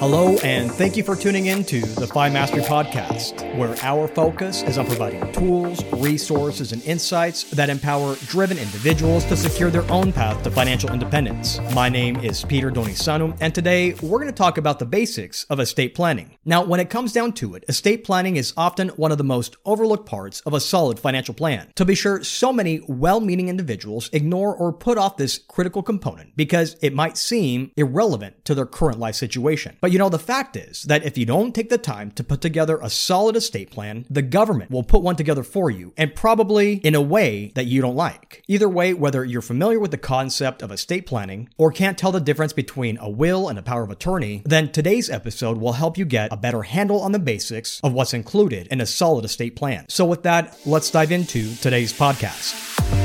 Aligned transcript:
Hello, 0.00 0.38
and 0.42 0.72
thank 0.72 0.96
you 0.96 1.02
for 1.02 1.14
tuning 1.14 1.48
in 1.48 1.62
to 1.64 1.82
the 1.82 2.06
FI 2.06 2.30
Mastery 2.30 2.62
Podcast, 2.62 3.54
where 3.54 3.76
our 3.82 4.08
focus 4.08 4.62
is 4.62 4.78
on 4.78 4.86
providing 4.86 5.30
tools, 5.34 5.84
resources, 5.92 6.72
and 6.72 6.82
insights 6.84 7.44
that 7.50 7.68
empower 7.68 8.14
driven 8.24 8.56
individuals 8.56 9.26
to 9.26 9.36
secure 9.36 9.68
their 9.68 9.84
own 9.92 10.10
path 10.10 10.42
to 10.42 10.50
financial 10.50 10.90
independence. 10.90 11.60
My 11.74 11.90
name 11.90 12.16
is 12.16 12.46
Peter 12.46 12.70
Donisanu, 12.70 13.36
and 13.42 13.54
today 13.54 13.92
we're 14.00 14.20
going 14.20 14.32
to 14.32 14.32
talk 14.32 14.56
about 14.56 14.78
the 14.78 14.86
basics 14.86 15.44
of 15.50 15.60
estate 15.60 15.94
planning. 15.94 16.34
Now, 16.46 16.64
when 16.64 16.80
it 16.80 16.88
comes 16.88 17.12
down 17.12 17.34
to 17.34 17.54
it, 17.54 17.66
estate 17.68 18.02
planning 18.02 18.36
is 18.36 18.54
often 18.56 18.88
one 18.90 19.12
of 19.12 19.18
the 19.18 19.24
most 19.24 19.56
overlooked 19.66 20.08
parts 20.08 20.40
of 20.46 20.54
a 20.54 20.60
solid 20.60 20.98
financial 20.98 21.34
plan. 21.34 21.72
To 21.74 21.84
be 21.84 21.94
sure, 21.94 22.24
so 22.24 22.54
many 22.54 22.80
well 22.88 23.20
meaning 23.20 23.50
individuals 23.50 24.08
ignore 24.14 24.56
or 24.56 24.72
put 24.72 24.96
off 24.96 25.18
this 25.18 25.36
critical 25.36 25.82
component 25.82 26.34
because 26.38 26.76
it 26.80 26.94
might 26.94 27.18
seem 27.18 27.72
irrelevant 27.76 28.46
to 28.46 28.54
their 28.54 28.64
current 28.64 28.98
life 28.98 29.16
situation. 29.16 29.76
But 29.82 29.89
you 29.90 29.98
know, 29.98 30.08
the 30.08 30.18
fact 30.18 30.56
is 30.56 30.82
that 30.84 31.04
if 31.04 31.18
you 31.18 31.26
don't 31.26 31.54
take 31.54 31.68
the 31.68 31.78
time 31.78 32.10
to 32.12 32.24
put 32.24 32.40
together 32.40 32.78
a 32.80 32.88
solid 32.88 33.36
estate 33.36 33.70
plan, 33.70 34.06
the 34.08 34.22
government 34.22 34.70
will 34.70 34.82
put 34.82 35.02
one 35.02 35.16
together 35.16 35.42
for 35.42 35.70
you 35.70 35.92
and 35.96 36.14
probably 36.14 36.74
in 36.74 36.94
a 36.94 37.00
way 37.00 37.52
that 37.54 37.66
you 37.66 37.80
don't 37.80 37.96
like. 37.96 38.42
Either 38.48 38.68
way, 38.68 38.94
whether 38.94 39.24
you're 39.24 39.42
familiar 39.42 39.80
with 39.80 39.90
the 39.90 39.98
concept 39.98 40.62
of 40.62 40.70
estate 40.70 41.06
planning 41.06 41.48
or 41.58 41.72
can't 41.72 41.98
tell 41.98 42.12
the 42.12 42.20
difference 42.20 42.52
between 42.52 42.98
a 42.98 43.10
will 43.10 43.48
and 43.48 43.58
a 43.58 43.62
power 43.62 43.82
of 43.82 43.90
attorney, 43.90 44.42
then 44.44 44.70
today's 44.70 45.10
episode 45.10 45.58
will 45.58 45.72
help 45.72 45.98
you 45.98 46.04
get 46.04 46.32
a 46.32 46.36
better 46.36 46.62
handle 46.62 47.00
on 47.00 47.12
the 47.12 47.18
basics 47.18 47.80
of 47.82 47.92
what's 47.92 48.14
included 48.14 48.66
in 48.68 48.80
a 48.80 48.86
solid 48.86 49.24
estate 49.24 49.56
plan. 49.56 49.84
So, 49.88 50.04
with 50.04 50.22
that, 50.22 50.58
let's 50.66 50.90
dive 50.90 51.12
into 51.12 51.54
today's 51.56 51.92
podcast. 51.92 52.99